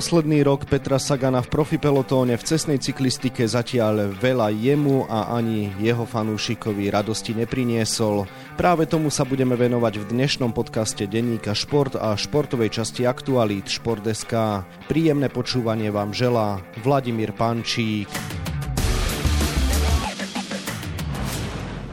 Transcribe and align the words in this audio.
Posledný 0.00 0.40
rok 0.48 0.64
Petra 0.64 0.96
Sagana 0.96 1.44
v 1.44 1.52
profi 1.52 1.76
pelotóne 1.76 2.40
v 2.40 2.46
cestnej 2.48 2.80
cyklistike 2.80 3.44
zatiaľ 3.44 4.16
veľa 4.16 4.48
jemu 4.48 5.04
a 5.04 5.36
ani 5.36 5.76
jeho 5.76 6.08
fanúšikovi 6.08 6.88
radosti 6.88 7.36
nepriniesol. 7.36 8.24
Práve 8.56 8.88
tomu 8.88 9.12
sa 9.12 9.28
budeme 9.28 9.60
venovať 9.60 10.00
v 10.00 10.08
dnešnom 10.16 10.56
podcaste 10.56 11.04
denníka 11.04 11.52
Šport 11.52 12.00
a 12.00 12.16
športovej 12.16 12.80
časti 12.80 13.04
Aktualít 13.04 13.68
Šport.sk. 13.68 14.64
Príjemné 14.88 15.28
počúvanie 15.28 15.92
vám 15.92 16.16
želá 16.16 16.64
Vladimír 16.80 17.36
Pančík. 17.36 18.08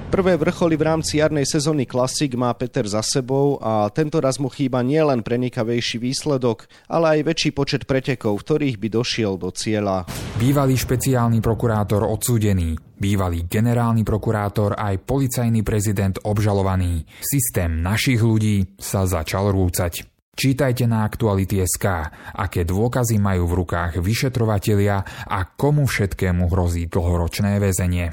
Prvé 0.07 0.39
vrcholy 0.39 0.79
v 0.79 0.87
rámci 0.87 1.19
jarnej 1.19 1.43
sezóny 1.43 1.83
Klasik 1.83 2.39
má 2.39 2.55
Peter 2.55 2.87
za 2.87 3.03
sebou 3.03 3.59
a 3.59 3.91
tento 3.91 4.23
raz 4.23 4.39
mu 4.39 4.47
chýba 4.47 4.79
nielen 4.79 5.19
prenikavejší 5.19 5.99
výsledok, 5.99 6.63
ale 6.87 7.19
aj 7.19 7.27
väčší 7.27 7.49
počet 7.51 7.83
pretekov, 7.83 8.39
ktorých 8.39 8.79
by 8.79 8.87
došiel 8.87 9.35
do 9.35 9.51
cieľa. 9.51 10.07
Bývalý 10.39 10.79
špeciálny 10.79 11.43
prokurátor 11.43 12.07
odsúdený, 12.07 12.79
bývalý 12.95 13.51
generálny 13.51 14.07
prokurátor 14.07 14.79
aj 14.79 14.95
policajný 15.03 15.59
prezident 15.67 16.15
obžalovaný. 16.23 17.03
Systém 17.19 17.83
našich 17.83 18.23
ľudí 18.23 18.79
sa 18.79 19.03
začal 19.03 19.51
rúcať. 19.51 20.07
Čítajte 20.39 20.87
na 20.87 21.03
Aktuality.sk, 21.03 21.85
aké 22.31 22.63
dôkazy 22.63 23.19
majú 23.19 23.43
v 23.43 23.59
rukách 23.59 23.99
vyšetrovatelia 23.99 25.03
a 25.27 25.39
komu 25.51 25.83
všetkému 25.83 26.47
hrozí 26.47 26.87
dlhoročné 26.87 27.59
väzenie. 27.59 28.07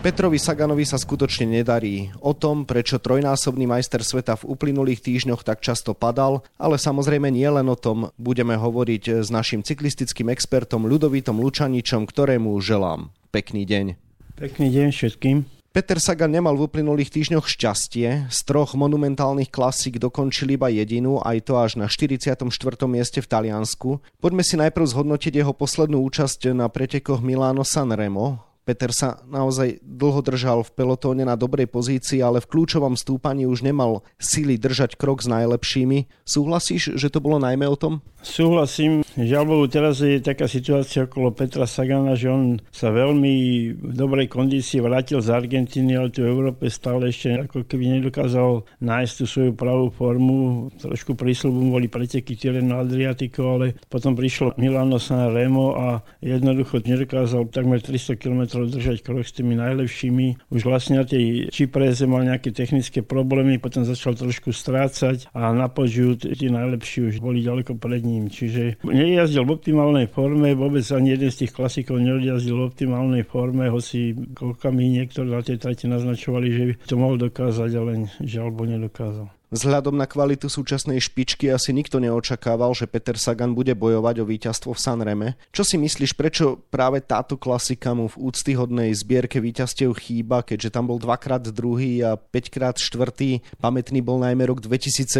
Petrovi 0.00 0.40
Saganovi 0.40 0.88
sa 0.88 0.96
skutočne 0.96 1.60
nedarí. 1.60 2.08
O 2.24 2.32
tom, 2.32 2.64
prečo 2.64 2.96
trojnásobný 2.96 3.68
majster 3.68 4.00
sveta 4.00 4.32
v 4.40 4.56
uplynulých 4.56 5.04
týždňoch 5.04 5.44
tak 5.44 5.60
často 5.60 5.92
padal, 5.92 6.40
ale 6.56 6.80
samozrejme 6.80 7.28
nie 7.28 7.44
len 7.44 7.68
o 7.68 7.76
tom, 7.76 8.08
budeme 8.16 8.56
hovoriť 8.56 9.20
s 9.20 9.28
našim 9.28 9.60
cyklistickým 9.60 10.32
expertom 10.32 10.88
Ľudovitom 10.88 11.36
Lučaničom, 11.44 12.08
ktorému 12.08 12.48
želám. 12.64 13.12
Pekný 13.28 13.68
deň. 13.68 14.00
Pekný 14.40 14.72
deň 14.72 14.88
všetkým. 14.88 15.44
Peter 15.76 16.00
Sagan 16.00 16.32
nemal 16.32 16.56
v 16.56 16.64
uplynulých 16.64 17.12
týždňoch 17.12 17.44
šťastie. 17.44 18.32
Z 18.32 18.38
troch 18.48 18.72
monumentálnych 18.72 19.52
klasík 19.52 20.00
dokončil 20.00 20.56
iba 20.56 20.72
jedinú, 20.72 21.20
aj 21.20 21.44
to 21.44 21.60
až 21.60 21.76
na 21.76 21.92
44. 21.92 22.40
mieste 22.88 23.20
v 23.20 23.28
Taliansku. 23.28 24.00
Poďme 24.16 24.48
si 24.48 24.56
najprv 24.56 24.96
zhodnotiť 24.96 25.44
jeho 25.44 25.52
poslednú 25.52 26.00
účasť 26.08 26.56
na 26.56 26.72
pretekoch 26.72 27.20
Milano 27.20 27.68
Sanremo. 27.68 28.49
Peter 28.70 28.94
sa 28.94 29.18
naozaj 29.26 29.82
dlho 29.82 30.22
držal 30.22 30.62
v 30.62 30.70
pelotóne 30.78 31.26
na 31.26 31.34
dobrej 31.34 31.66
pozícii, 31.66 32.22
ale 32.22 32.38
v 32.38 32.46
kľúčovom 32.46 32.94
stúpaní 32.94 33.50
už 33.50 33.66
nemal 33.66 34.06
síly 34.22 34.62
držať 34.62 34.94
krok 34.94 35.26
s 35.26 35.26
najlepšími. 35.26 36.06
Súhlasíš, 36.22 36.94
že 36.94 37.10
to 37.10 37.18
bolo 37.18 37.42
najmä 37.42 37.66
o 37.66 37.74
tom? 37.74 37.98
Súhlasím. 38.22 39.02
Žiaľ 39.16 39.44
Bohu, 39.48 39.64
teraz 39.66 39.98
je 40.04 40.22
taká 40.22 40.46
situácia 40.46 41.08
okolo 41.08 41.34
Petra 41.34 41.64
Sagana, 41.66 42.14
že 42.14 42.30
on 42.30 42.62
sa 42.70 42.92
veľmi 42.92 43.34
v 43.74 43.92
dobrej 43.96 44.30
kondícii 44.30 44.78
vrátil 44.78 45.18
z 45.18 45.34
Argentíny, 45.34 45.98
ale 45.98 46.14
tu 46.14 46.22
v 46.22 46.30
Európe 46.30 46.68
stále 46.70 47.10
ešte 47.10 47.48
ako 47.48 47.64
keby 47.64 47.98
nedokázal 47.98 48.68
nájsť 48.78 49.14
tú 49.18 49.24
svoju 49.24 49.52
pravú 49.56 49.90
formu. 49.90 50.68
Trošku 50.78 51.18
prísľubom 51.18 51.74
boli 51.74 51.88
preteky 51.88 52.36
Tireno 52.38 52.78
Adriatico, 52.78 53.56
ale 53.56 53.74
potom 53.88 54.14
prišlo 54.14 54.54
Milano 54.60 55.00
San 55.00 55.32
Remo 55.32 55.74
a 55.74 56.04
jednoducho 56.20 56.84
nedokázal 56.84 57.48
takmer 57.48 57.80
300 57.80 58.20
km 58.20 58.59
musel 58.60 58.76
držať 58.76 58.98
krok 59.00 59.24
s 59.24 59.32
tými 59.32 59.56
najlepšími. 59.56 60.52
Už 60.52 60.60
vlastne 60.68 61.00
na 61.00 61.04
tej 61.08 61.48
Čipreze 61.48 62.04
mal 62.04 62.28
nejaké 62.28 62.52
technické 62.52 63.00
problémy, 63.00 63.56
potom 63.56 63.88
začal 63.88 64.12
trošku 64.12 64.52
strácať 64.52 65.32
a 65.32 65.56
na 65.56 65.72
požiu 65.72 66.12
tí 66.20 66.52
najlepší 66.52 67.08
už 67.08 67.24
boli 67.24 67.40
ďaleko 67.40 67.80
pred 67.80 68.04
ním. 68.04 68.28
Čiže 68.28 68.84
nejazdil 68.84 69.48
v 69.48 69.54
optimálnej 69.56 70.06
forme, 70.12 70.52
vôbec 70.52 70.84
ani 70.92 71.16
jeden 71.16 71.32
z 71.32 71.46
tých 71.46 71.56
klasikov 71.56 71.96
nejazdil 72.04 72.60
v 72.60 72.68
optimálnej 72.68 73.24
forme, 73.24 73.72
hoci 73.72 74.12
koľkami 74.36 75.00
niektorí 75.00 75.32
na 75.32 75.40
tej 75.40 75.56
trati 75.56 75.88
naznačovali, 75.88 76.48
že 76.52 76.64
to 76.84 77.00
mohol 77.00 77.16
dokázať, 77.16 77.70
ale 77.80 78.12
žiaľ 78.20 78.52
nedokázal. 78.60 79.39
Vzhľadom 79.50 79.98
na 79.98 80.06
kvalitu 80.06 80.46
súčasnej 80.46 81.02
špičky 81.02 81.50
asi 81.50 81.74
nikto 81.74 81.98
neočakával, 81.98 82.70
že 82.70 82.86
Peter 82.86 83.18
Sagan 83.18 83.50
bude 83.50 83.74
bojovať 83.74 84.22
o 84.22 84.28
víťazstvo 84.30 84.70
v 84.70 84.78
Sanreme. 84.78 85.28
Čo 85.50 85.66
si 85.66 85.74
myslíš, 85.74 86.14
prečo 86.14 86.62
práve 86.70 87.02
táto 87.02 87.34
klasika 87.34 87.90
mu 87.90 88.06
v 88.06 88.30
úctyhodnej 88.30 88.94
zbierke 88.94 89.42
víťazstiev 89.42 89.90
chýba, 89.98 90.46
keďže 90.46 90.70
tam 90.70 90.86
bol 90.86 91.02
dvakrát 91.02 91.42
druhý 91.50 91.98
a 91.98 92.14
5 92.14 92.54
krát 92.54 92.78
štvrtý. 92.78 93.42
Pamätný 93.58 93.98
bol 94.06 94.22
najmä 94.22 94.46
rok 94.46 94.62
2017 94.62 95.10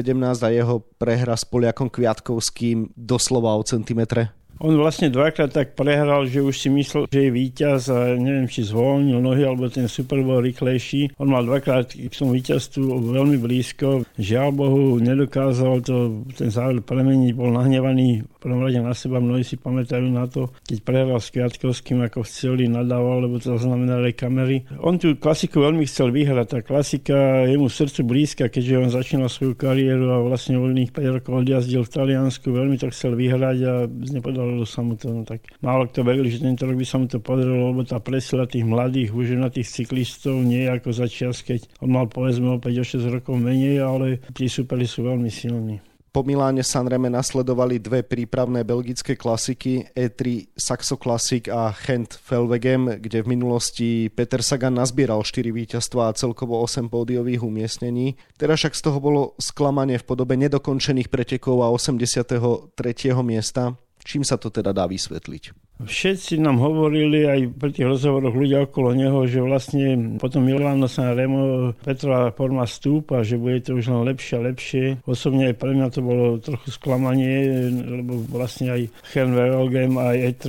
a 0.46 0.48
jeho 0.54 0.78
prehra 0.98 1.34
s 1.34 1.42
Poliakom 1.42 1.90
Kviatkovským 1.90 2.94
doslova 2.94 3.58
o 3.58 3.66
centimetre. 3.66 4.39
On 4.60 4.76
vlastne 4.76 5.08
dvakrát 5.08 5.48
tak 5.48 5.72
prehral, 5.72 6.28
že 6.28 6.44
už 6.44 6.52
si 6.52 6.68
myslel, 6.68 7.08
že 7.08 7.26
je 7.26 7.30
víťaz 7.32 7.88
a 7.88 8.12
neviem, 8.12 8.44
či 8.44 8.60
zvolnil 8.60 9.16
nohy, 9.16 9.48
alebo 9.48 9.72
ten 9.72 9.88
Super 9.88 10.20
bol 10.20 10.44
rýchlejší. 10.44 11.16
On 11.16 11.32
mal 11.32 11.48
dvakrát 11.48 11.88
k 11.96 12.12
tomu 12.12 12.36
víťazstvu 12.36 13.08
veľmi 13.08 13.40
blízko. 13.40 14.04
Žiaľ 14.20 14.48
Bohu, 14.52 15.00
nedokázal 15.00 15.80
to 15.80 16.28
ten 16.36 16.52
záver 16.52 16.84
premeniť, 16.84 17.32
bol 17.32 17.56
nahnevaný 17.56 18.20
prvom 18.42 18.60
rade 18.66 18.82
na 18.82 18.92
seba. 18.92 19.22
Mnohí 19.22 19.46
si 19.46 19.56
pamätajú 19.56 20.10
na 20.10 20.28
to, 20.28 20.52
keď 20.68 20.78
prehral 20.84 21.20
s 21.22 21.32
Kviatkovským, 21.32 22.04
ako 22.04 22.26
chceli, 22.28 22.66
nadával, 22.66 23.24
lebo 23.24 23.40
to 23.40 23.56
znamenali 23.56 24.12
kamery. 24.12 24.68
On 24.84 25.00
tú 25.00 25.16
klasiku 25.16 25.64
veľmi 25.64 25.86
chcel 25.86 26.12
vyhrať. 26.12 26.46
Tá 26.50 26.60
klasika 26.60 27.46
je 27.46 27.56
mu 27.56 27.70
srdcu 27.70 28.00
blízka, 28.04 28.44
keďže 28.50 28.74
on 28.76 28.90
začínal 28.90 29.30
svoju 29.30 29.56
kariéru 29.56 30.10
a 30.10 30.18
vlastne 30.20 30.58
voľných 30.58 30.90
5 30.92 31.16
rokov 31.16 31.32
odjazdil 31.46 31.86
v 31.86 31.92
Taliansku. 31.94 32.50
Veľmi 32.50 32.76
to 32.76 32.90
chcel 32.90 33.14
vyhrať 33.14 33.58
a 33.62 33.72
nepodal 33.86 34.40
podarilo 34.40 34.64
sa 34.64 34.80
mu 34.80 34.96
to, 34.96 35.12
no 35.12 35.22
tak 35.28 35.44
málo 35.60 35.84
kto 35.86 36.00
veril, 36.00 36.24
že 36.26 36.40
tento 36.40 36.64
rok 36.64 36.76
by 36.80 36.86
sa 36.88 36.96
mu 36.96 37.06
to 37.06 37.20
podarilo, 37.20 37.70
lebo 37.70 37.84
tá 37.84 38.00
presila 38.00 38.48
tých 38.48 38.64
mladých, 38.64 39.12
už 39.12 39.36
na 39.36 39.52
tých 39.52 39.68
cyklistov 39.68 40.40
nie 40.40 40.64
ako 40.64 40.96
začias, 40.96 41.44
keď 41.44 41.68
on 41.84 41.92
mal 41.92 42.08
povedzme 42.08 42.56
o 42.56 42.58
5 42.58 42.64
6 42.64 43.16
rokov 43.20 43.36
menej, 43.36 43.84
ale 43.84 44.24
tí 44.32 44.48
superi 44.48 44.88
sú 44.88 45.04
veľmi 45.04 45.28
silní. 45.28 45.89
Po 46.10 46.26
Miláne 46.26 46.66
Sanreme 46.66 47.06
nasledovali 47.06 47.78
dve 47.78 48.02
prípravné 48.02 48.66
belgické 48.66 49.14
klasiky 49.14 49.86
E3 49.94 50.50
Saxo 50.58 50.98
Classic 50.98 51.46
a 51.46 51.70
Gent 51.70 52.18
Felvegem, 52.18 52.98
kde 52.98 53.22
v 53.22 53.30
minulosti 53.38 54.10
Peter 54.10 54.42
Sagan 54.42 54.74
nazbieral 54.74 55.22
4 55.22 55.54
víťazstva 55.54 56.10
a 56.10 56.16
celkovo 56.18 56.58
8 56.66 56.90
pódiových 56.90 57.46
umiestnení. 57.46 58.18
Teraz 58.34 58.58
však 58.58 58.74
z 58.74 58.82
toho 58.90 58.98
bolo 58.98 59.38
sklamanie 59.38 60.02
v 60.02 60.06
podobe 60.10 60.34
nedokončených 60.34 61.14
pretekov 61.14 61.62
a 61.62 61.70
83. 61.70 62.74
miesta. 63.22 63.78
Čím 64.02 64.22
sa 64.26 64.40
to 64.40 64.48
teda 64.48 64.72
dá 64.72 64.88
vysvetliť? 64.88 65.70
Všetci 65.80 66.36
nám 66.44 66.60
hovorili 66.60 67.24
aj 67.24 67.56
pri 67.56 67.72
tých 67.72 67.88
rozhovoroch 67.88 68.36
ľudia 68.36 68.68
okolo 68.68 68.92
neho, 68.92 69.24
že 69.24 69.40
vlastne 69.40 70.20
potom 70.20 70.44
Milano 70.44 70.84
sa 70.84 71.16
Remo 71.16 71.72
Petrova 71.80 72.28
forma 72.36 72.68
stúpa, 72.68 73.24
že 73.24 73.40
bude 73.40 73.64
to 73.64 73.80
už 73.80 73.88
len 73.88 74.04
lepšie 74.12 74.34
a 74.36 74.44
lepšie. 74.44 74.84
Osobne 75.08 75.48
aj 75.48 75.56
pre 75.56 75.72
mňa 75.72 75.88
to 75.88 76.04
bolo 76.04 76.36
trochu 76.36 76.68
sklamanie, 76.68 77.72
lebo 77.72 78.20
vlastne 78.28 78.76
aj 78.76 78.82
Hern 79.16 79.32
Verogem 79.32 79.96
aj 79.96 80.16
E3, 80.36 80.46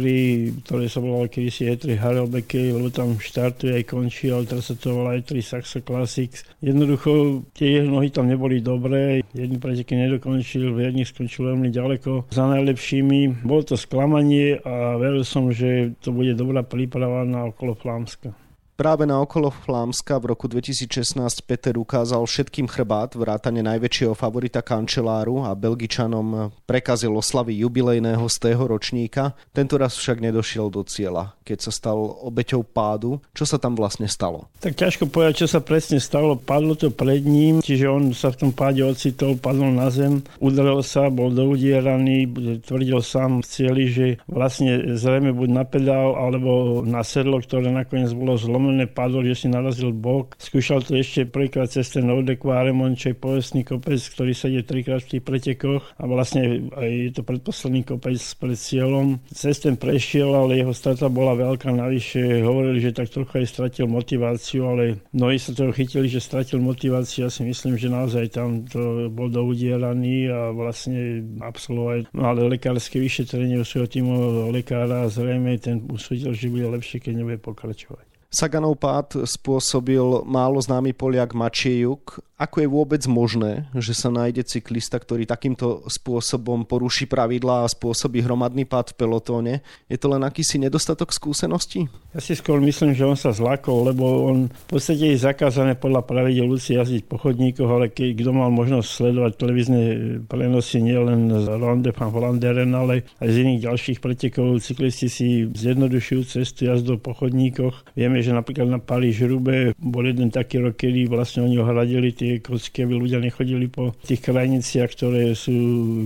ktoré 0.68 0.92
sa 0.92 1.00
volalo 1.00 1.32
kedysi 1.32 1.72
E3 1.80 1.96
Harelbeke, 1.96 2.76
lebo 2.76 2.92
tam 2.92 3.16
štartuje 3.16 3.80
aj 3.80 3.84
končí, 3.88 4.28
ale 4.36 4.44
teraz 4.52 4.68
sa 4.68 4.76
to 4.76 5.00
volá 5.00 5.16
E3 5.16 5.40
Saxo 5.40 5.80
Classics. 5.80 6.44
Jednoducho 6.60 7.48
tie 7.56 7.80
jeho 7.80 7.88
nohy 7.88 8.12
tam 8.12 8.28
neboli 8.28 8.60
dobré, 8.60 9.24
jedni 9.32 9.64
preteky 9.64 9.96
nedokončil, 9.96 10.76
v 10.76 10.92
jedných 10.92 11.08
skončil 11.08 11.56
veľmi 11.56 11.72
ďaleko 11.72 12.28
za 12.36 12.44
najlepšími. 12.52 13.41
Bolo 13.42 13.66
to 13.66 13.76
sklamanie 13.78 14.62
a 14.62 15.02
veril 15.02 15.26
som, 15.26 15.50
že 15.50 15.98
to 15.98 16.14
bude 16.14 16.38
dobrá 16.38 16.62
príprava 16.62 17.26
na 17.26 17.50
okolo 17.50 17.74
Flámska. 17.74 18.38
Práve 18.82 19.06
na 19.06 19.22
okolo 19.22 19.54
Flámska 19.54 20.18
v 20.18 20.34
roku 20.34 20.50
2016 20.50 21.22
Peter 21.46 21.78
ukázal 21.78 22.26
všetkým 22.26 22.66
chrbát 22.66 23.14
vrátane 23.14 23.62
najväčšieho 23.62 24.18
favorita 24.18 24.66
kančeláru 24.66 25.46
a 25.46 25.54
Belgičanom 25.54 26.50
prekazil 26.66 27.14
oslavy 27.14 27.62
jubilejného 27.62 28.26
z 28.26 28.38
tého 28.42 28.66
ročníka. 28.66 29.38
Tento 29.54 29.78
raz 29.78 29.94
však 30.02 30.26
nedošiel 30.26 30.74
do 30.74 30.82
cieľa, 30.82 31.38
keď 31.46 31.58
sa 31.62 31.70
stal 31.70 32.26
obeťou 32.26 32.66
pádu. 32.66 33.22
Čo 33.38 33.54
sa 33.54 33.62
tam 33.62 33.78
vlastne 33.78 34.10
stalo? 34.10 34.50
Tak 34.66 34.74
ťažko 34.74 35.14
povedať, 35.14 35.46
čo 35.46 35.48
sa 35.54 35.62
presne 35.62 36.02
stalo. 36.02 36.34
Padlo 36.34 36.74
to 36.74 36.90
pred 36.90 37.22
ním, 37.22 37.62
čiže 37.62 37.86
on 37.86 38.18
sa 38.18 38.34
v 38.34 38.50
tom 38.50 38.50
páde 38.50 38.82
ocitol, 38.82 39.38
padol 39.38 39.78
na 39.78 39.94
zem, 39.94 40.26
udrel 40.42 40.82
sa, 40.82 41.14
bol 41.14 41.30
doudieraný, 41.30 42.26
tvrdil 42.66 43.06
sám 43.06 43.46
v 43.46 43.46
cieli, 43.46 43.86
že 43.94 44.06
vlastne 44.26 44.98
zrejme 44.98 45.38
buď 45.38 45.50
na 45.54 45.70
pedál 45.70 46.18
alebo 46.18 46.82
na 46.82 47.06
sedlo, 47.06 47.38
ktoré 47.38 47.70
nakoniec 47.70 48.10
bolo 48.18 48.42
zlomené 48.42 48.71
vyslovene 48.72 48.88
padol, 48.88 49.28
si 49.36 49.48
narazil 49.48 49.92
bok. 49.92 50.36
Skúšal 50.40 50.84
to 50.84 50.96
ešte 50.96 51.28
prvýkrát 51.28 51.68
cez 51.68 51.92
ten 51.92 52.08
Ordekváremon, 52.08 52.96
čo 52.96 53.12
je 53.12 53.18
povestný 53.20 53.68
kopec, 53.68 54.00
ktorý 54.00 54.32
sa 54.32 54.48
ide 54.48 54.64
trikrát 54.64 55.04
v 55.04 55.18
tých 55.18 55.24
pretekoch 55.24 55.84
a 56.00 56.04
vlastne 56.08 56.72
aj 56.76 56.90
je 56.90 57.12
to 57.12 57.22
predposledný 57.24 57.84
kopec 57.84 58.20
pred 58.40 58.58
cieľom. 58.58 59.20
Cez 59.32 59.60
ten 59.60 59.76
prešiel, 59.76 60.32
ale 60.32 60.60
jeho 60.60 60.76
strata 60.76 61.08
bola 61.08 61.36
veľká. 61.36 61.72
Navyše 61.72 62.44
hovorili, 62.44 62.84
že 62.84 62.96
tak 62.96 63.12
trochu 63.12 63.44
aj 63.44 63.48
stratil 63.48 63.88
motiváciu, 63.88 64.62
ale 64.68 64.84
mnohí 65.16 65.38
sa 65.40 65.56
toho 65.56 65.72
chytili, 65.72 66.12
že 66.12 66.24
stratil 66.24 66.60
motiváciu. 66.60 67.28
Ja 67.28 67.32
si 67.32 67.48
myslím, 67.48 67.76
že 67.80 67.92
naozaj 67.92 68.36
tam 68.36 68.68
to 68.68 69.08
bol 69.12 69.32
doudieraný 69.32 70.28
a 70.32 70.52
vlastne 70.52 71.24
absolvovať 71.40 72.12
malé 72.16 72.48
lekárske 72.48 73.00
vyšetrenie 73.00 73.60
u 73.60 73.66
svojho 73.66 73.88
týmového 73.88 74.52
lekára 74.52 75.08
a 75.08 75.12
zrejme 75.12 75.56
ten 75.58 75.84
usúdil, 75.88 76.36
že 76.36 76.52
bude 76.52 76.68
lepšie, 76.68 77.00
keď 77.00 77.14
nebude 77.16 77.40
pokračovať. 77.40 78.11
Saganov 78.32 78.80
pád 78.80 79.28
spôsobil 79.28 80.24
málo 80.24 80.56
známy 80.64 80.96
Poliak 80.96 81.36
Mačiejuk 81.36 82.24
ako 82.42 82.58
je 82.58 82.70
vôbec 82.74 83.04
možné, 83.06 83.70
že 83.78 83.94
sa 83.94 84.10
nájde 84.10 84.42
cyklista, 84.42 84.98
ktorý 84.98 85.30
takýmto 85.30 85.86
spôsobom 85.86 86.66
poruší 86.66 87.06
pravidlá 87.06 87.62
a 87.62 87.70
spôsobí 87.70 88.26
hromadný 88.26 88.66
pád 88.66 88.98
v 88.98 89.06
pelotóne? 89.06 89.54
Je 89.86 90.02
to 90.02 90.10
len 90.10 90.26
akýsi 90.26 90.58
nedostatok 90.58 91.14
skúseností? 91.14 91.86
Ja 92.18 92.20
si 92.20 92.34
skôr 92.34 92.58
myslím, 92.66 92.98
že 92.98 93.06
on 93.06 93.14
sa 93.14 93.30
zlakol, 93.30 93.94
lebo 93.94 94.26
on 94.26 94.50
v 94.50 94.66
podstate 94.66 95.14
je 95.14 95.22
zakázané 95.22 95.78
podľa 95.78 96.02
pravidel 96.02 96.50
ľudí 96.50 96.74
jazdiť 96.82 97.06
po 97.06 97.22
chodníkoch, 97.22 97.70
ale 97.70 97.94
keď 97.94 98.18
kto 98.18 98.32
mal 98.34 98.50
možnosť 98.50 98.90
sledovať 98.90 99.32
televízne 99.38 99.82
prenosy 100.26 100.82
nielen 100.82 101.30
z 101.30 101.46
Ronde 101.46 101.94
van 101.94 102.10
Volanderen, 102.10 102.74
ale 102.74 103.06
aj 103.22 103.30
z 103.30 103.36
iných 103.46 103.70
ďalších 103.70 104.02
pretekov, 104.02 104.66
cyklisti 104.66 105.14
si 105.14 105.46
zjednodušujú 105.46 106.26
cestu 106.26 106.66
jazdou 106.74 106.98
po 106.98 107.14
chodníkoch. 107.14 107.94
Vieme, 107.94 108.21
že 108.22 108.32
napríklad 108.34 108.70
na 108.70 108.80
Paríž 108.82 109.26
Rube 109.26 109.74
bol 109.78 110.06
jeden 110.06 110.30
taký 110.30 110.62
rok, 110.62 110.78
kedy 110.78 111.10
vlastne 111.10 111.46
oni 111.46 111.58
ohradili 111.62 112.14
tie 112.14 112.40
kocky, 112.40 112.86
aby 112.86 112.94
ľudia 112.98 113.20
nechodili 113.22 113.68
po 113.68 113.94
tých 114.06 114.22
krajniciach, 114.24 114.90
ktoré 114.94 115.34
sú 115.38 115.54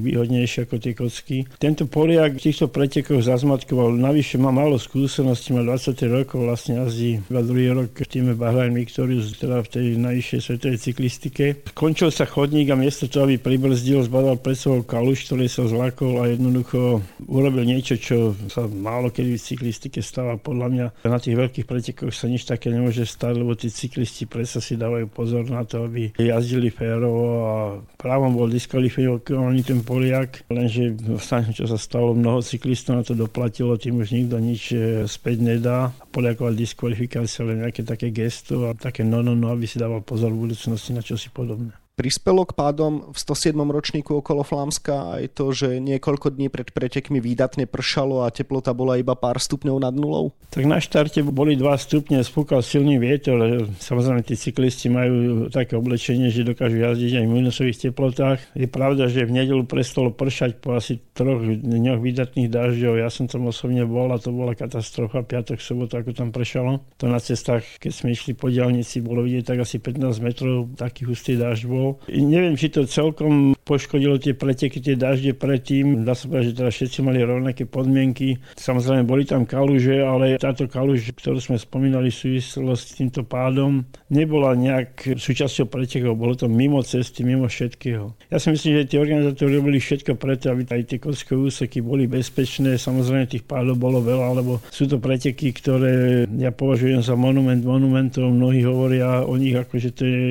výhodnejšie 0.02 0.68
ako 0.68 0.76
tie 0.82 0.94
kocky. 0.96 1.38
Tento 1.60 1.86
Poliak 1.86 2.40
v 2.40 2.46
týchto 2.52 2.68
pretekoch 2.72 3.24
zazmatkoval. 3.24 3.96
Navyše 3.96 4.40
má 4.42 4.50
málo 4.52 4.80
skúseností, 4.80 5.56
má 5.56 5.64
20 5.64 5.96
rokov, 6.12 6.44
vlastne 6.44 6.84
jazdí 6.84 7.22
iba 7.22 7.42
druhý 7.44 7.72
rok 7.72 7.92
v 7.96 8.08
týme 8.08 8.34
Bahrain 8.36 8.74
Victorious, 8.76 9.36
teda 9.36 9.64
v 9.64 9.70
tej 9.72 9.86
najvyššej 10.00 10.40
svetovej 10.42 10.80
cyklistike. 10.80 11.46
Končil 11.76 12.10
sa 12.12 12.28
chodník 12.28 12.70
a 12.72 12.80
miesto 12.80 13.08
toho, 13.08 13.28
aby 13.28 13.40
pribrzdil, 13.40 14.04
zbadal 14.06 14.40
pred 14.40 14.58
sebou 14.58 14.82
kaluš, 14.84 15.28
ktorý 15.28 15.46
sa 15.48 15.66
zlakol 15.66 16.22
a 16.22 16.32
jednoducho 16.32 17.02
urobil 17.26 17.66
niečo, 17.66 17.98
čo 17.98 18.38
sa 18.48 18.68
málo 18.70 19.10
kedy 19.10 19.38
v 19.38 19.46
cyklistike 19.46 20.00
stáva. 20.04 20.38
Podľa 20.38 20.68
mňa 20.70 20.86
na 21.08 21.20
tých 21.20 21.36
veľkých 21.38 21.66
pretekoch 21.66 22.05
sa 22.12 22.28
nič 22.28 22.46
také 22.46 22.74
nemôže 22.74 23.06
stať, 23.06 23.34
lebo 23.40 23.54
tí 23.56 23.72
cyklisti 23.72 24.26
predsa 24.26 24.60
si 24.60 24.76
dávajú 24.76 25.08
pozor 25.10 25.48
na 25.48 25.64
to, 25.64 25.86
aby 25.88 26.12
jazdili 26.18 26.74
férovo 26.74 27.28
a 27.46 27.56
právom 27.96 28.36
bol 28.36 28.50
diskvalifikovaný 28.52 29.62
ten 29.64 29.80
Poliak, 29.86 30.46
lenže 30.50 30.98
vlastne 31.06 31.54
čo 31.54 31.70
sa 31.70 31.78
stalo, 31.78 32.18
mnoho 32.18 32.42
cyklistov 32.42 33.00
na 33.00 33.04
to 33.06 33.14
doplatilo, 33.14 33.78
tým 33.78 34.02
už 34.02 34.12
nikto 34.12 34.36
nič 34.42 34.64
e, 34.74 34.78
späť 35.06 35.38
nedá. 35.42 35.94
Poliaková 36.12 36.52
diskvalifikácia 36.56 37.46
len 37.46 37.64
nejaké 37.64 37.86
také 37.86 38.10
gesto 38.10 38.70
a 38.70 38.76
také 38.76 39.06
no, 39.06 39.22
no, 39.22 39.38
no, 39.38 39.54
aby 39.54 39.70
si 39.70 39.78
dával 39.78 40.02
pozor 40.02 40.34
v 40.34 40.50
budúcnosti 40.50 40.92
na 40.92 41.06
čo 41.06 41.16
si 41.16 41.30
podobné. 41.30 41.85
Prispelo 41.96 42.44
k 42.44 42.52
pádom 42.52 43.08
v 43.08 43.18
107. 43.24 43.56
ročníku 43.56 44.20
okolo 44.20 44.44
Flámska 44.44 45.16
aj 45.16 45.32
to, 45.32 45.56
že 45.56 45.80
niekoľko 45.80 46.36
dní 46.36 46.52
pred 46.52 46.68
pretekmi 46.68 47.24
výdatne 47.24 47.72
pršalo 47.72 48.28
a 48.28 48.36
teplota 48.36 48.76
bola 48.76 49.00
iba 49.00 49.16
pár 49.16 49.40
stupňov 49.40 49.80
nad 49.80 49.96
nulou? 49.96 50.36
Tak 50.52 50.68
na 50.68 50.84
štarte 50.84 51.24
boli 51.24 51.56
2 51.56 51.64
stupne, 51.80 52.20
spúkal 52.20 52.68
silný 52.68 53.00
vietor. 53.00 53.72
Samozrejme, 53.80 54.28
tí 54.28 54.36
cyklisti 54.36 54.92
majú 54.92 55.48
také 55.48 55.80
oblečenie, 55.80 56.28
že 56.36 56.44
dokážu 56.44 56.84
jazdiť 56.84 57.24
aj 57.24 57.26
v 57.32 57.32
minusových 57.32 57.88
teplotách. 57.88 58.44
Je 58.60 58.68
pravda, 58.68 59.08
že 59.08 59.24
v 59.24 59.32
nedelu 59.32 59.64
prestalo 59.64 60.12
pršať 60.12 60.60
po 60.60 60.76
asi 60.76 61.00
troch 61.16 61.40
dňoch 61.48 62.04
výdatných 62.04 62.52
dažďov. 62.52 63.00
Ja 63.00 63.08
som 63.08 63.32
tam 63.32 63.48
osobne 63.48 63.88
bol 63.88 64.12
a 64.12 64.20
to 64.20 64.36
bola 64.36 64.52
katastrofa. 64.52 65.24
Piatok, 65.24 65.64
sobotu, 65.64 65.96
ako 65.96 66.12
tam 66.12 66.36
pršalo. 66.36 66.84
To 67.00 67.08
na 67.08 67.24
cestách, 67.24 67.64
keď 67.80 67.92
sme 67.96 68.12
išli 68.12 68.36
po 68.36 68.52
diálnici, 68.52 69.00
bolo 69.00 69.24
vidieť 69.24 69.48
tak 69.48 69.64
asi 69.64 69.80
15 69.80 70.12
metrov 70.20 70.76
taký 70.76 71.08
hustý 71.08 71.40
dažď 71.40 71.64
bol 71.72 71.85
bol. 71.86 72.02
Neviem, 72.10 72.58
či 72.58 72.74
to 72.74 72.90
celkom 72.90 73.54
poškodilo 73.66 74.18
tie 74.18 74.34
preteky, 74.34 74.82
tie 74.82 74.98
dažde 74.98 75.38
predtým. 75.38 76.06
Dá 76.06 76.18
sa 76.18 76.26
povedať, 76.30 76.54
že 76.54 76.58
teda 76.58 76.72
všetci 76.74 76.98
mali 77.06 77.22
rovnaké 77.22 77.66
podmienky. 77.66 78.42
Samozrejme, 78.58 79.06
boli 79.06 79.26
tam 79.26 79.46
kaluže, 79.46 80.02
ale 80.02 80.38
táto 80.42 80.66
kaluž, 80.66 81.14
ktorú 81.18 81.42
sme 81.42 81.58
spomínali 81.58 82.14
v 82.14 82.18
súvislosti 82.18 82.86
s 82.86 82.98
týmto 83.02 83.26
pádom, 83.26 83.82
nebola 84.14 84.54
nejak 84.54 85.18
súčasťou 85.18 85.66
pretekov. 85.66 86.14
Bolo 86.14 86.38
to 86.38 86.46
mimo 86.46 86.86
cesty, 86.86 87.26
mimo 87.26 87.50
všetkého. 87.50 88.14
Ja 88.30 88.38
si 88.38 88.54
myslím, 88.54 88.82
že 88.82 88.90
tie 88.94 89.02
organizátori 89.02 89.58
robili 89.58 89.82
všetko 89.82 90.14
preto, 90.16 90.54
aby 90.54 90.70
aj 90.70 90.84
tie 90.86 91.00
kockové 91.02 91.50
úseky 91.50 91.82
boli 91.82 92.06
bezpečné. 92.06 92.78
Samozrejme, 92.78 93.26
tých 93.26 93.46
pádov 93.50 93.82
bolo 93.82 94.00
veľa, 94.06 94.38
lebo 94.38 94.62
sú 94.70 94.86
to 94.86 95.02
preteky, 95.02 95.50
ktoré 95.52 96.30
ja 96.38 96.54
považujem 96.54 97.02
za 97.02 97.18
monument 97.18 97.66
monumentov. 97.66 98.30
Mnohí 98.30 98.62
hovoria 98.62 99.26
o 99.26 99.34
nich 99.36 99.58
ako, 99.58 99.74
že 99.82 99.90
to 99.92 100.04
je 100.06 100.22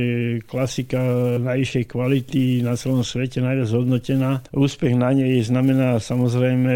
klasika 0.46 1.36
najvyššej 1.44 1.84
kvality 1.92 2.64
na 2.64 2.74
celom 2.74 3.04
svete, 3.04 3.44
najviac 3.44 3.68
hodnotená. 3.68 4.40
Úspech 4.50 4.96
na 4.96 5.12
nej 5.12 5.44
znamená 5.44 6.00
samozrejme 6.00 6.72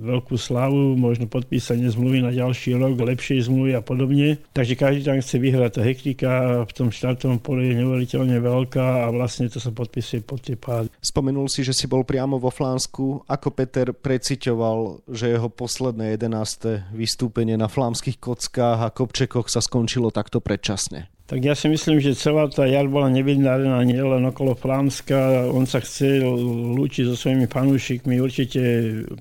veľkú 0.00 0.38
slavu, 0.38 0.94
možno 0.94 1.26
podpísanie 1.26 1.90
zmluvy 1.90 2.22
na 2.22 2.30
ďalší 2.30 2.78
rok, 2.78 2.94
lepšej 2.94 3.50
zmluvy 3.50 3.74
a 3.74 3.82
podobne. 3.82 4.38
Takže 4.54 4.74
každý 4.78 5.00
tam 5.02 5.18
chce 5.18 5.36
vyhrať. 5.42 5.72
Hektika 5.84 6.64
v 6.64 6.72
tom 6.72 6.88
štartovom 6.94 7.42
poli 7.42 7.74
je 7.74 7.82
neuveriteľne 7.82 8.38
veľká 8.38 9.04
a 9.04 9.12
vlastne 9.12 9.50
to 9.50 9.58
sa 9.58 9.74
podpisuje 9.74 10.22
pod 10.22 10.40
tie 10.40 10.54
pády. 10.54 10.88
Spomenul 11.02 11.50
si, 11.50 11.66
že 11.66 11.74
si 11.74 11.90
bol 11.90 12.06
priamo 12.06 12.38
vo 12.38 12.48
Flámsku. 12.54 13.26
Ako 13.26 13.50
Peter 13.50 13.90
precitoval, 13.90 15.02
že 15.10 15.34
jeho 15.34 15.50
posledné 15.50 16.16
11. 16.16 16.94
vystúpenie 16.94 17.58
na 17.58 17.66
flámskych 17.66 18.22
kockách 18.22 18.80
a 18.86 18.94
kopčekoch 18.94 19.50
sa 19.50 19.58
skončilo 19.58 20.14
takto 20.14 20.38
predčasne? 20.38 21.13
Tak 21.24 21.40
ja 21.40 21.56
si 21.56 21.72
myslím, 21.72 22.04
že 22.04 22.12
celá 22.12 22.44
tá 22.52 22.68
jar 22.68 22.84
bola 22.84 23.08
nevydarená 23.08 23.80
nielen 23.80 24.28
okolo 24.28 24.52
Flámska. 24.52 25.48
On 25.48 25.64
sa 25.64 25.80
chce 25.80 26.20
lúčiť 26.20 27.08
so 27.08 27.16
svojimi 27.16 27.48
fanúšikmi 27.48 28.20
určite 28.20 28.60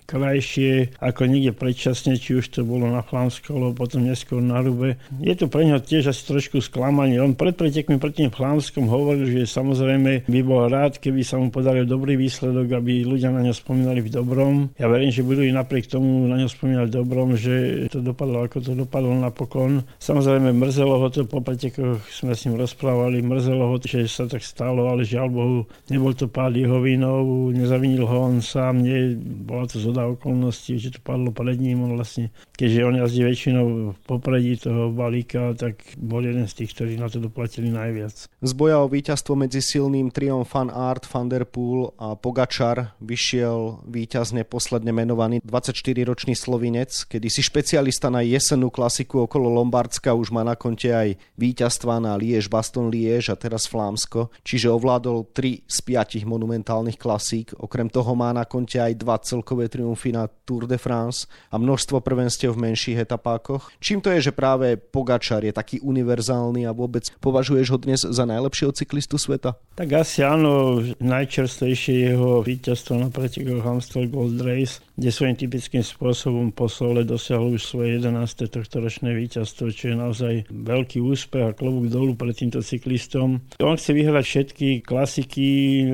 krajšie 0.03 0.99
ako 0.99 1.31
niekde 1.31 1.55
predčasne, 1.55 2.19
či 2.19 2.43
už 2.43 2.51
to 2.51 2.67
bolo 2.67 2.91
na 2.91 2.99
Flámsku, 3.07 3.55
alebo 3.55 3.87
potom 3.87 4.03
neskôr 4.03 4.43
na 4.43 4.59
Rube. 4.59 4.99
Je 5.23 5.31
to 5.31 5.47
pre 5.47 5.63
neho 5.63 5.79
tiež 5.79 6.11
asi 6.11 6.27
trošku 6.27 6.59
sklamanie. 6.59 7.23
On 7.23 7.39
pred 7.39 7.55
pretekmi 7.55 7.95
tým 7.95 8.35
Flámskom 8.35 8.91
hovoril, 8.91 9.23
že 9.39 9.47
samozrejme 9.47 10.27
by 10.27 10.39
bol 10.43 10.67
rád, 10.67 10.99
keby 10.99 11.23
sa 11.23 11.39
mu 11.39 11.55
podaril 11.55 11.87
dobrý 11.87 12.19
výsledok, 12.19 12.83
aby 12.83 13.07
ľudia 13.07 13.31
na 13.31 13.47
ňo 13.47 13.55
spomínali 13.55 14.03
v 14.03 14.11
dobrom. 14.11 14.75
Ja 14.75 14.91
verím, 14.91 15.07
že 15.07 15.23
budú 15.23 15.39
i 15.39 15.55
napriek 15.55 15.87
tomu 15.87 16.27
na 16.27 16.35
ňo 16.35 16.51
spomínať 16.51 16.85
v 16.91 16.95
dobrom, 16.99 17.39
že 17.39 17.87
to 17.87 18.03
dopadlo 18.03 18.43
ako 18.43 18.59
to 18.59 18.75
dopadlo 18.75 19.15
napokon. 19.15 19.87
Samozrejme 20.03 20.51
mrzelo 20.51 20.99
ho 20.99 21.07
to 21.07 21.23
po 21.23 21.39
pretekoch 21.39 21.92
sme 22.09 22.33
s 22.33 22.45
ním 22.45 22.59
rozprávali, 22.59 23.23
mrzelo 23.23 23.69
ho, 23.69 23.77
že 23.81 24.07
sa 24.09 24.25
tak 24.29 24.45
stalo, 24.45 24.89
ale 24.89 25.03
žiaľ 25.03 25.27
Bohu, 25.29 25.59
nebol 25.89 26.13
to 26.13 26.29
pád 26.29 26.57
jeho 26.57 26.79
vinou, 26.79 27.49
nezavinil 27.51 28.07
ho 28.07 28.17
on 28.29 28.39
sám, 28.39 28.85
nie, 28.85 29.17
bola 29.19 29.67
to 29.67 29.81
zhoda 29.81 30.07
okolností, 30.07 30.79
že 30.79 30.95
to 30.95 30.99
padlo 31.03 31.33
pred 31.33 31.59
ním, 31.59 31.83
on 31.83 31.97
vlastne, 31.99 32.31
keďže 32.55 32.87
on 32.87 32.95
jazdí 33.01 33.21
väčšinou 33.25 33.65
v 33.93 33.97
popredí 34.07 34.55
toho 34.55 34.93
balíka, 34.93 35.57
tak 35.57 35.81
bol 35.99 36.23
jeden 36.23 36.45
z 36.47 36.63
tých, 36.63 36.71
ktorí 36.77 36.93
na 36.95 37.09
to 37.09 37.19
doplatili 37.19 37.73
najviac. 37.73 38.29
Z 38.29 38.53
boja 38.55 38.79
o 38.79 38.87
víťazstvo 38.87 39.35
medzi 39.35 39.59
silným 39.59 40.13
triom 40.13 40.47
Fan 40.47 40.71
Art, 40.71 41.03
Van 41.09 41.27
Der 41.27 41.43
a 41.43 42.07
Pogačar 42.15 42.95
vyšiel 43.03 43.83
víťazne 43.83 44.47
posledne 44.47 44.95
menovaný 44.95 45.43
24-ročný 45.43 46.37
Slovinec, 46.37 47.07
kedy 47.09 47.27
si 47.27 47.41
špecialista 47.43 48.07
na 48.13 48.23
jesennú 48.23 48.71
klasiku 48.71 49.25
okolo 49.25 49.49
Lombardska 49.49 50.13
už 50.13 50.31
má 50.31 50.45
na 50.45 50.55
konte 50.55 50.91
aj 50.93 51.19
víťazstvo 51.35 51.82
víťazstva 51.83 51.99
na 51.99 52.15
Liež, 52.15 52.47
Baston 52.47 52.87
Liež 52.87 53.27
a 53.27 53.35
teraz 53.35 53.67
Flámsko, 53.67 54.31
čiže 54.47 54.71
ovládol 54.71 55.35
3 55.35 55.67
z 55.67 55.77
5 55.83 56.23
monumentálnych 56.23 56.95
klasík. 56.95 57.51
Okrem 57.59 57.91
toho 57.91 58.15
má 58.15 58.31
na 58.31 58.47
konte 58.47 58.79
aj 58.79 58.95
dva 58.95 59.19
celkové 59.19 59.67
triumfy 59.67 60.15
na 60.15 60.31
Tour 60.47 60.63
de 60.63 60.79
France 60.79 61.27
a 61.51 61.59
množstvo 61.59 61.99
prvenstiev 61.99 62.55
v 62.55 62.71
menších 62.71 63.03
etapákoch. 63.03 63.67
Čím 63.83 63.99
to 63.99 64.15
je, 64.15 64.31
že 64.31 64.31
práve 64.31 64.79
Pogačar 64.79 65.43
je 65.43 65.51
taký 65.51 65.83
univerzálny 65.83 66.63
a 66.63 66.71
vôbec 66.71 67.11
považuješ 67.19 67.67
ho 67.75 67.77
dnes 67.83 67.99
za 67.99 68.23
najlepšieho 68.23 68.71
cyklistu 68.71 69.19
sveta? 69.19 69.59
Tak 69.75 69.91
asi 69.91 70.23
áno, 70.23 70.79
najčerstvejšie 71.03 72.15
jeho 72.15 72.39
víťazstvo 72.39 72.95
na 72.95 73.11
pretekoch 73.11 73.67
Amstel 73.67 74.07
Gold 74.07 74.39
Race 74.39 74.79
kde 74.93 75.09
svojím 75.09 75.37
typickým 75.37 75.81
spôsobom 75.81 76.53
po 76.53 76.69
dosiahol 77.01 77.57
už 77.57 77.65
svoje 77.65 77.97
11. 77.97 78.45
tohto 78.45 78.77
ročné 78.77 79.17
víťazstvo, 79.17 79.73
čo 79.73 79.89
je 79.89 79.95
naozaj 79.97 80.33
veľký 80.53 81.01
úspech 81.01 81.43
a 81.49 81.57
klobúk 81.57 81.72
dolu 81.87 82.13
pred 82.13 82.35
týmto 82.35 82.59
cyklistom. 82.59 83.41
On 83.63 83.77
chce 83.77 83.91
vyhrať 83.95 84.25
všetky 84.25 84.67
klasiky, 84.83 85.47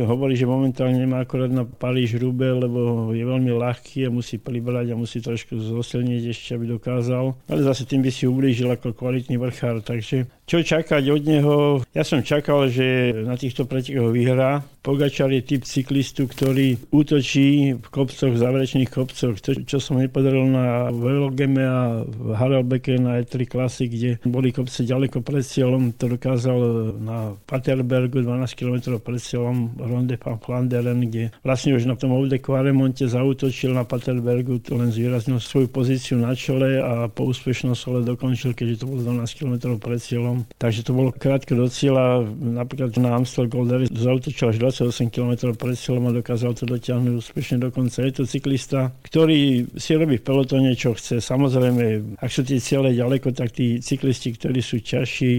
hovorí, 0.03 0.35
že 0.35 0.49
momentálne 0.49 0.99
nemá 0.99 1.23
akorát 1.23 1.51
na 1.51 1.63
Paríž 1.63 2.17
Rube, 2.17 2.49
lebo 2.49 3.11
je 3.15 3.23
veľmi 3.23 3.53
ľahký 3.53 4.07
a 4.07 4.13
musí 4.13 4.41
pribrať 4.41 4.91
a 4.91 4.99
musí 4.99 5.21
trošku 5.21 5.59
zosilniť 5.59 6.23
ešte, 6.31 6.57
aby 6.57 6.75
dokázal. 6.75 7.37
Ale 7.47 7.61
zase 7.61 7.85
tým 7.85 8.01
by 8.01 8.11
si 8.11 8.25
ublížil 8.25 8.67
ako 8.73 8.97
kvalitný 8.97 9.37
vrchár, 9.37 9.85
takže 9.85 10.27
čo 10.49 10.65
čakať 10.65 11.03
od 11.13 11.23
neho? 11.29 11.57
Ja 11.93 12.01
som 12.01 12.25
čakal, 12.25 12.73
že 12.73 13.13
na 13.21 13.37
týchto 13.37 13.69
pretekoch 13.69 14.09
vyhrá. 14.09 14.65
Pogačar 14.81 15.29
je 15.29 15.45
typ 15.45 15.61
cyklistu, 15.61 16.25
ktorý 16.25 16.81
útočí 16.89 17.77
v 17.77 17.87
kopcoch, 17.93 18.33
v 18.33 18.41
záverečných 18.41 18.89
kopcoch. 18.89 19.37
To, 19.45 19.51
čo 19.61 19.77
som 19.77 20.01
nepodaril 20.01 20.49
na 20.49 20.89
Velogeme 20.89 21.61
a 21.61 22.01
v 22.01 22.33
Harelbeke 22.33 22.97
na 22.97 23.21
E3 23.21 23.45
Classic, 23.45 23.85
kde 23.85 24.17
boli 24.25 24.49
kopce 24.49 24.81
ďaleko 24.81 25.21
pred 25.21 25.45
cieľom, 25.45 25.93
to 25.93 26.09
dokázal 26.17 26.57
na 26.97 27.37
Paterbergu 27.45 28.25
12 28.25 28.49
km 28.57 28.97
pred 28.97 29.21
cieľom 29.21 29.77
Ronde 29.77 30.17
van 30.17 30.41
Flanderen, 30.41 31.05
kde 31.05 31.29
vlastne 31.45 31.77
už 31.77 31.85
na 31.85 31.93
tom 31.93 32.15
Oude 32.15 32.41
Quaremonte 32.41 33.05
zautočil 33.05 33.75
na 33.75 33.85
Paterbergu, 33.85 34.57
to 34.63 34.79
len 34.79 34.89
zvýraznil 34.89 35.37
svoju 35.37 35.69
pozíciu 35.69 36.17
na 36.17 36.33
čele 36.33 36.81
a 36.81 37.05
po 37.11 37.29
úspešnom 37.29 37.77
sole 37.77 38.01
dokončil, 38.01 38.57
keďže 38.57 38.81
to 38.81 38.89
bolo 38.89 39.05
12 39.05 39.37
km 39.37 39.77
pred 39.77 40.01
cieľom 40.01 40.38
takže 40.59 40.85
to 40.85 40.91
bolo 40.93 41.09
krátke 41.15 41.55
do 41.57 41.65
cieľa. 41.71 42.27
Napríklad 42.39 42.95
na 42.99 43.15
Amstel 43.17 43.49
Gold 43.49 43.71
zautočil 43.89 44.53
až 44.53 44.57
28 44.59 45.09
km 45.09 45.55
pred 45.55 45.75
cieľom 45.79 46.11
a 46.11 46.17
dokázal 46.17 46.53
to 46.55 46.69
dotiahnuť 46.69 47.13
úspešne 47.19 47.57
do 47.63 47.73
konca. 47.73 48.05
Je 48.05 48.13
to 48.13 48.23
cyklista, 48.29 48.93
ktorý 49.07 49.71
si 49.79 49.91
robí 49.97 50.19
v 50.19 50.25
pelotone, 50.25 50.73
čo 50.77 50.93
chce. 50.93 51.21
Samozrejme, 51.23 52.17
ak 52.21 52.29
sú 52.29 52.45
tie 52.45 52.61
ciele 52.61 52.93
ďaleko, 52.93 53.33
tak 53.33 53.55
tí 53.55 53.81
cyklisti, 53.81 54.35
ktorí 54.35 54.59
sú 54.61 54.83
ťažší, 54.83 55.33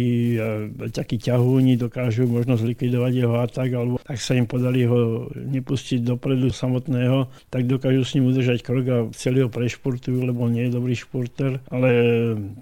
takí 0.90 1.20
ťahúni, 1.20 1.78
dokážu 1.78 2.26
možno 2.26 2.58
zlikvidovať 2.58 3.12
jeho 3.12 3.36
atak, 3.38 3.70
alebo 3.70 3.96
ak 4.02 4.18
sa 4.18 4.34
im 4.34 4.48
podarí 4.48 4.86
ho 4.86 5.30
nepustiť 5.34 6.02
dopredu 6.02 6.50
samotného, 6.50 7.30
tak 7.50 7.70
dokážu 7.70 8.02
s 8.02 8.14
ním 8.18 8.30
udržať 8.30 8.66
krok 8.66 8.86
a 8.90 8.98
celý 9.14 9.46
ho 9.46 9.50
prešportujú, 9.50 10.26
lebo 10.26 10.50
nie 10.50 10.66
je 10.66 10.74
dobrý 10.74 10.94
športer. 10.98 11.62
Ale 11.70 11.90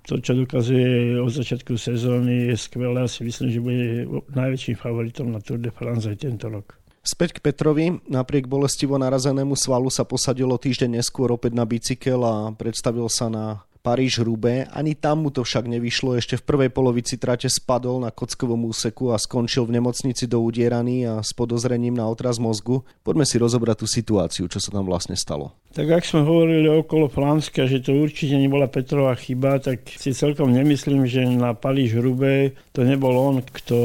to, 0.05 0.21
čo 0.21 0.37
dokazuje 0.37 1.17
od 1.21 1.33
začiatku 1.33 1.81
sezóny 1.81 2.28
je 2.29 2.57
skvelé 2.57 3.01
a 3.05 3.09
myslím, 3.09 3.49
že 3.49 3.61
bude 3.61 3.87
najväčším 4.33 4.77
favoritom 4.77 5.33
na 5.33 5.41
Tour 5.41 5.59
de 5.59 5.73
France 5.73 6.07
aj 6.07 6.21
tento 6.21 6.49
rok. 6.53 6.79
Späť 7.09 7.41
k 7.41 7.43
Petrovi, 7.49 8.05
napriek 8.05 8.45
bolestivo 8.45 9.01
narazenému 9.01 9.57
svalu 9.57 9.89
sa 9.89 10.05
posadilo 10.05 10.61
týždeň 10.61 11.01
neskôr 11.01 11.33
opäť 11.33 11.57
na 11.57 11.65
bicykel 11.65 12.21
a 12.21 12.53
predstavil 12.53 13.09
sa 13.09 13.33
na 13.33 13.65
paríž 13.81 14.21
hrubé 14.21 14.69
Ani 14.75 14.95
tam 14.99 15.25
mu 15.25 15.31
to 15.31 15.47
však 15.47 15.67
nevyšlo. 15.71 16.19
Ešte 16.19 16.39
v 16.39 16.47
prvej 16.47 16.71
polovici 16.71 17.17
trate 17.17 17.47
spadol 17.47 18.03
na 18.03 18.11
kockovom 18.11 18.69
úseku 18.69 19.15
a 19.15 19.21
skončil 19.21 19.65
v 19.65 19.79
nemocnici 19.79 20.27
do 20.27 20.43
udieraný 20.43 21.07
a 21.07 21.15
s 21.23 21.31
podozrením 21.33 21.95
na 21.95 22.11
otraz 22.11 22.43
mozgu. 22.43 22.83
Poďme 23.07 23.25
si 23.25 23.39
rozobrať 23.39 23.85
tú 23.85 23.87
situáciu, 23.87 24.45
čo 24.51 24.59
sa 24.59 24.75
tam 24.75 24.85
vlastne 24.85 25.15
stalo. 25.15 25.55
Tak 25.69 25.85
ak 25.85 26.05
sme 26.09 26.25
hovorili 26.25 26.67
okolo 26.67 27.13
Flánska, 27.13 27.69
že 27.69 27.85
to 27.85 27.93
určite 27.93 28.35
nebola 28.41 28.67
Petrová 28.67 29.13
chyba, 29.15 29.61
tak 29.61 29.85
si 29.87 30.17
celkom 30.17 30.49
nemyslím, 30.51 31.05
že 31.05 31.29
na 31.29 31.53
Paríž 31.53 32.01
hrubé 32.01 32.57
to 32.73 32.83
nebol 32.89 33.13
on, 33.13 33.45
kto 33.45 33.77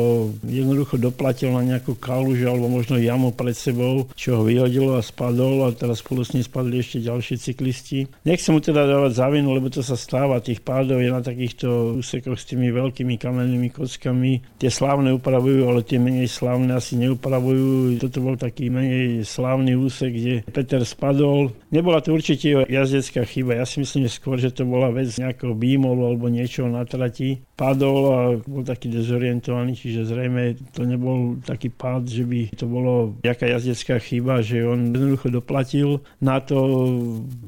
jednoducho 0.47 0.95
doplatil 0.95 1.51
na 1.51 1.62
nejakú 1.62 2.00
kalužu 2.00 2.47
alebo 2.47 2.71
možno 2.71 2.95
jamu 2.95 3.35
pred 3.35 3.53
sebou, 3.53 4.07
čo 4.15 4.39
ho 4.39 4.47
vyhodilo 4.47 4.95
a 4.95 5.03
spadol 5.03 5.67
a 5.67 5.75
teraz 5.75 6.00
spolu 6.00 6.23
s 6.23 6.31
ním 6.31 6.47
spadli 6.47 6.79
ešte 6.79 7.03
ďalší 7.03 7.35
cyklisti. 7.35 8.07
Nechcem 8.23 8.55
mu 8.55 8.63
teda 8.63 8.88
dávať 8.88 9.19
zavinu, 9.19 9.51
lebo 9.51 9.67
to 9.67 9.83
sa 9.84 10.00
stáva, 10.00 10.40
tých 10.40 10.63
pádov 10.63 11.04
je 11.04 11.12
na 11.12 11.20
takýchto 11.20 12.00
úsekoch 12.00 12.40
s 12.40 12.48
tými 12.48 12.72
veľkými 12.72 13.20
kamennými 13.20 13.70
kockami. 13.75 14.40
Tie 14.58 14.72
slávne 14.72 15.12
upravujú, 15.13 15.68
ale 15.68 15.84
tie 15.84 16.00
menej 16.00 16.32
slávne 16.32 16.72
asi 16.74 16.96
neupravujú. 16.96 18.00
Toto 18.00 18.24
bol 18.24 18.40
taký 18.40 18.72
menej 18.72 19.28
slávny 19.28 19.75
úsek, 19.75 20.16
kde 20.16 20.36
Peter 20.48 20.82
spadol. 20.88 21.52
Nebola 21.74 22.00
to 22.00 22.16
určite 22.16 22.63
jazdecká 22.70 23.28
chyba. 23.28 23.60
Ja 23.60 23.66
si 23.68 23.84
myslím 23.84 24.08
že 24.08 24.16
skôr, 24.16 24.38
že 24.38 24.54
to 24.54 24.63
bola 24.63 24.94
vec 24.94 25.10
nejakého 25.18 25.58
býmolu 25.58 26.13
alebo 26.13 26.30
niečo 26.30 26.70
na 26.70 26.86
trati. 26.86 27.42
Padol 27.58 28.02
a 28.13 28.20
bol 28.38 28.62
taký 28.62 28.94
dezorientovaný, 28.94 29.74
čiže 29.74 30.06
zrejme 30.06 30.58
to 30.72 30.86
nebol 30.86 31.38
taký 31.42 31.74
pád, 31.74 32.06
že 32.06 32.24
by 32.24 32.42
to 32.54 32.66
bolo 32.70 33.18
nejaká 33.25 33.50
jazdecká 33.50 33.98
chyba, 33.98 34.46
že 34.46 34.62
on 34.63 34.94
jednoducho 34.94 35.34
doplatil. 35.34 35.90
Na 36.22 36.38
to 36.38 36.62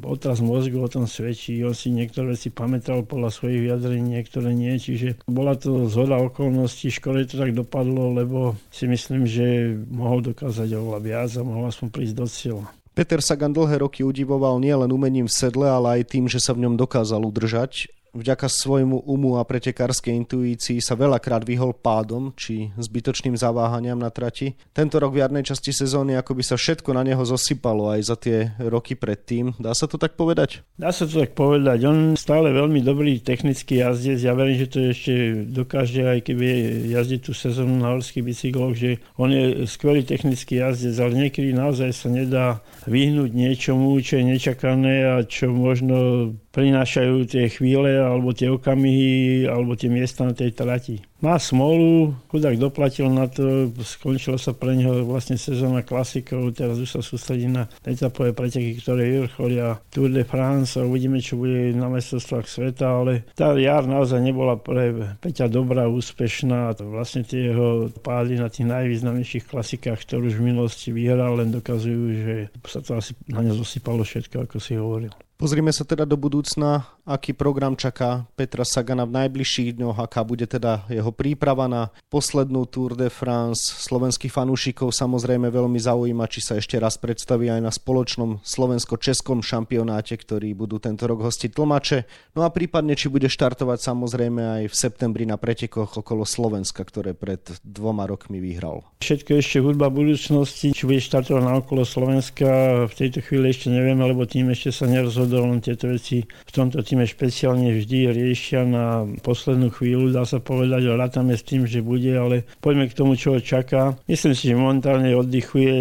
otraz 0.01 0.41
mozgu 0.41 0.81
o 0.81 0.89
tom 0.89 1.05
svedčí. 1.05 1.61
On 1.61 1.77
si 1.77 1.93
niektoré 1.93 2.24
niektoré 2.25 2.41
si 2.41 2.49
pamätal 2.49 3.05
podľa 3.05 3.29
svojich 3.29 3.69
vyjadrení, 3.69 4.17
niektoré 4.17 4.49
nie. 4.57 4.73
Čiže 4.81 5.21
bola 5.29 5.53
to 5.53 5.85
zhoda 5.85 6.17
okolností, 6.17 6.89
škoda 6.89 7.21
to 7.29 7.37
tak 7.37 7.53
dopadlo, 7.53 8.17
lebo 8.17 8.57
si 8.73 8.89
myslím, 8.89 9.29
že 9.29 9.77
mohol 9.93 10.25
dokázať 10.25 10.73
oveľa 10.73 10.99
viac 11.05 11.29
a 11.37 11.45
mohol 11.45 11.69
aspoň 11.69 11.87
prísť 11.93 12.15
do 12.17 12.25
cieľa. 12.25 12.65
Peter 12.97 13.21
Sagan 13.21 13.53
dlhé 13.53 13.85
roky 13.85 14.01
udivoval 14.01 14.57
nielen 14.57 14.89
umením 14.89 15.29
v 15.29 15.37
sedle, 15.37 15.69
ale 15.69 16.01
aj 16.01 16.17
tým, 16.17 16.25
že 16.25 16.41
sa 16.41 16.57
v 16.57 16.65
ňom 16.65 16.81
dokázal 16.81 17.21
udržať 17.21 17.93
vďaka 18.15 18.47
svojmu 18.47 19.03
umu 19.03 19.35
a 19.37 19.43
pretekárskej 19.43 20.15
intuícii 20.23 20.79
sa 20.79 20.95
veľakrát 20.95 21.43
vyhol 21.43 21.75
pádom 21.75 22.31
či 22.39 22.71
zbytočným 22.79 23.35
zaváhaniam 23.35 23.99
na 23.99 24.07
trati. 24.07 24.55
Tento 24.71 24.97
rok 24.97 25.11
v 25.11 25.27
jarnej 25.27 25.43
časti 25.43 25.75
sezóny 25.75 26.15
ako 26.15 26.39
by 26.39 26.43
sa 26.47 26.55
všetko 26.55 26.95
na 26.95 27.03
neho 27.03 27.21
zosypalo 27.27 27.91
aj 27.91 28.01
za 28.07 28.15
tie 28.15 28.55
roky 28.63 28.95
predtým. 28.95 29.51
Dá 29.59 29.75
sa 29.75 29.91
to 29.91 29.99
tak 29.99 30.15
povedať? 30.15 30.63
Dá 30.79 30.95
sa 30.95 31.03
to 31.03 31.19
tak 31.19 31.35
povedať. 31.35 31.83
On 31.83 32.15
stále 32.15 32.55
veľmi 32.55 32.79
dobrý 32.79 33.19
technický 33.19 33.83
jazdec. 33.83 34.23
Ja 34.23 34.31
verím, 34.31 34.63
že 34.63 34.71
to 34.71 34.79
ešte 34.79 35.13
dokáže 35.51 36.07
aj 36.07 36.19
keby 36.31 36.47
jazdiť 36.95 37.19
tú 37.19 37.35
sezónu 37.35 37.83
na 37.83 37.91
horských 37.91 38.23
bicykloch, 38.23 38.73
že 38.73 39.03
on 39.19 39.35
je 39.35 39.67
skvelý 39.67 40.07
technický 40.07 40.63
jazdec, 40.63 40.95
ale 41.03 41.27
niekedy 41.27 41.51
naozaj 41.51 41.91
sa 41.91 42.07
nedá 42.07 42.63
vyhnúť 42.87 43.31
niečomu, 43.35 43.99
čo 43.99 44.21
je 44.21 44.23
nečakané 44.23 44.95
a 45.03 45.15
čo 45.25 45.51
možno 45.51 46.31
prinášajú 46.55 47.27
tie 47.27 47.51
chvíle 47.51 47.99
alebo 47.99 48.31
tie 48.31 48.47
okamihy 48.47 49.43
alebo 49.43 49.75
tie 49.75 49.91
miesta 49.91 50.23
na 50.23 50.31
tej 50.31 50.55
trati. 50.55 51.03
Má 51.19 51.41
smolu, 51.41 52.13
chudák 52.29 52.55
doplatil 52.59 53.09
na 53.09 53.25
to, 53.25 53.73
skončila 53.81 54.37
sa 54.37 54.53
pre 54.53 54.77
neho 54.77 55.03
vlastne 55.07 55.39
sezóna 55.41 55.81
klasikov, 55.81 56.53
teraz 56.53 56.77
už 56.77 56.85
sa 56.85 57.01
sústredí 57.01 57.49
na 57.49 57.65
etapové 57.81 58.29
preteky, 58.29 58.77
ktoré 58.77 59.25
vrcholia 59.25 59.79
Tour 59.89 60.13
de 60.13 60.21
France 60.21 60.77
a 60.77 60.85
uvidíme, 60.85 61.17
čo 61.17 61.41
bude 61.41 61.73
na 61.73 61.89
mestrovstvách 61.89 62.45
sveta, 62.45 62.85
ale 62.85 63.25
tá 63.33 63.57
jar 63.57 63.89
naozaj 63.89 64.21
nebola 64.21 64.59
pre 64.59 65.17
Peťa 65.17 65.49
dobrá, 65.49 65.89
úspešná. 65.89 66.77
Vlastne 66.77 67.25
tie 67.25 67.49
jeho 67.49 67.89
pády 68.05 68.37
na 68.37 68.51
tých 68.51 68.69
najvýznamnejších 68.69 69.49
klasikách, 69.49 70.05
ktoré 70.05 70.29
už 70.29 70.37
v 70.37 70.53
minulosti 70.53 70.93
vyhral, 70.93 71.41
len 71.41 71.49
dokazujú, 71.49 72.03
že 72.21 72.35
sa 72.69 72.85
to 72.85 73.01
asi 73.01 73.17
na 73.33 73.41
ne 73.41 73.49
zosypalo 73.49 74.05
všetko, 74.05 74.45
ako 74.45 74.57
si 74.61 74.77
hovoril. 74.77 75.15
Pozrime 75.35 75.75
sa 75.75 75.83
teda 75.83 76.07
do 76.07 76.15
budúcna, 76.15 76.87
aký 77.05 77.37
program 77.37 77.77
čaká 77.77 78.25
Petra 78.33 78.65
Sagana 78.65 79.05
v 79.05 79.23
najbližších 79.23 79.77
dňoch, 79.77 80.01
aká 80.01 80.25
bude 80.25 80.49
teda 80.49 80.89
jeho 80.89 81.13
príprava 81.13 81.69
na 81.69 81.93
poslednú 82.09 82.65
Tour 82.65 82.97
de 82.97 83.13
France. 83.13 83.77
Slovenských 83.85 84.33
fanúšikov 84.33 84.89
samozrejme 84.89 85.53
veľmi 85.53 85.77
zaujíma, 85.77 86.25
či 86.25 86.41
sa 86.41 86.57
ešte 86.57 86.81
raz 86.81 86.97
predstaví 86.97 87.47
aj 87.53 87.61
na 87.61 87.69
spoločnom 87.69 88.41
slovensko-českom 88.41 89.45
šampionáte, 89.45 90.17
ktorý 90.17 90.57
budú 90.57 90.81
tento 90.81 91.05
rok 91.05 91.21
hostiť 91.21 91.53
tlmače. 91.53 91.99
No 92.33 92.41
a 92.41 92.49
prípadne, 92.49 92.97
či 92.97 93.13
bude 93.13 93.29
štartovať 93.29 93.79
samozrejme 93.85 94.41
aj 94.41 94.63
v 94.73 94.75
septembri 94.75 95.29
na 95.29 95.37
pretekoch 95.37 96.01
okolo 96.01 96.25
Slovenska, 96.25 96.81
ktoré 96.81 97.13
pred 97.13 97.45
dvoma 97.61 98.09
rokmi 98.09 98.41
vyhral. 98.41 98.81
Všetko 99.05 99.37
ešte 99.37 99.61
hudba 99.61 99.93
budúcnosti, 99.93 100.73
či 100.73 100.89
bude 100.89 100.97
štartovať 100.97 101.43
na 101.45 101.61
okolo 101.61 101.85
Slovenska, 101.85 102.49
v 102.89 102.93
tejto 102.97 103.21
chvíli 103.21 103.53
ešte 103.53 103.69
nevieme, 103.69 104.01
lebo 104.01 104.25
tým 104.25 104.49
ešte 104.49 104.73
sa 104.73 104.89
nerozhodol 104.89 105.53
tieto 105.61 105.85
veci 105.85 106.25
v 106.25 106.51
tomto 106.51 106.81
týme 106.95 107.11
špeciálne 107.11 107.75
vždy 107.75 108.07
riešia 108.07 108.63
na 108.63 109.03
poslednú 109.19 109.67
chvíľu, 109.67 110.15
dá 110.15 110.23
sa 110.23 110.39
povedať, 110.39 110.87
ale 110.87 111.03
rátame 111.03 111.35
s 111.35 111.43
tým, 111.43 111.67
že 111.67 111.83
bude, 111.83 112.07
ale 112.07 112.47
poďme 112.63 112.87
k 112.87 112.95
tomu, 112.95 113.19
čo 113.19 113.35
ho 113.35 113.43
čaká. 113.43 113.99
Myslím 114.07 114.31
si, 114.31 114.47
že 114.47 114.55
momentálne 114.55 115.11
oddychuje, 115.11 115.75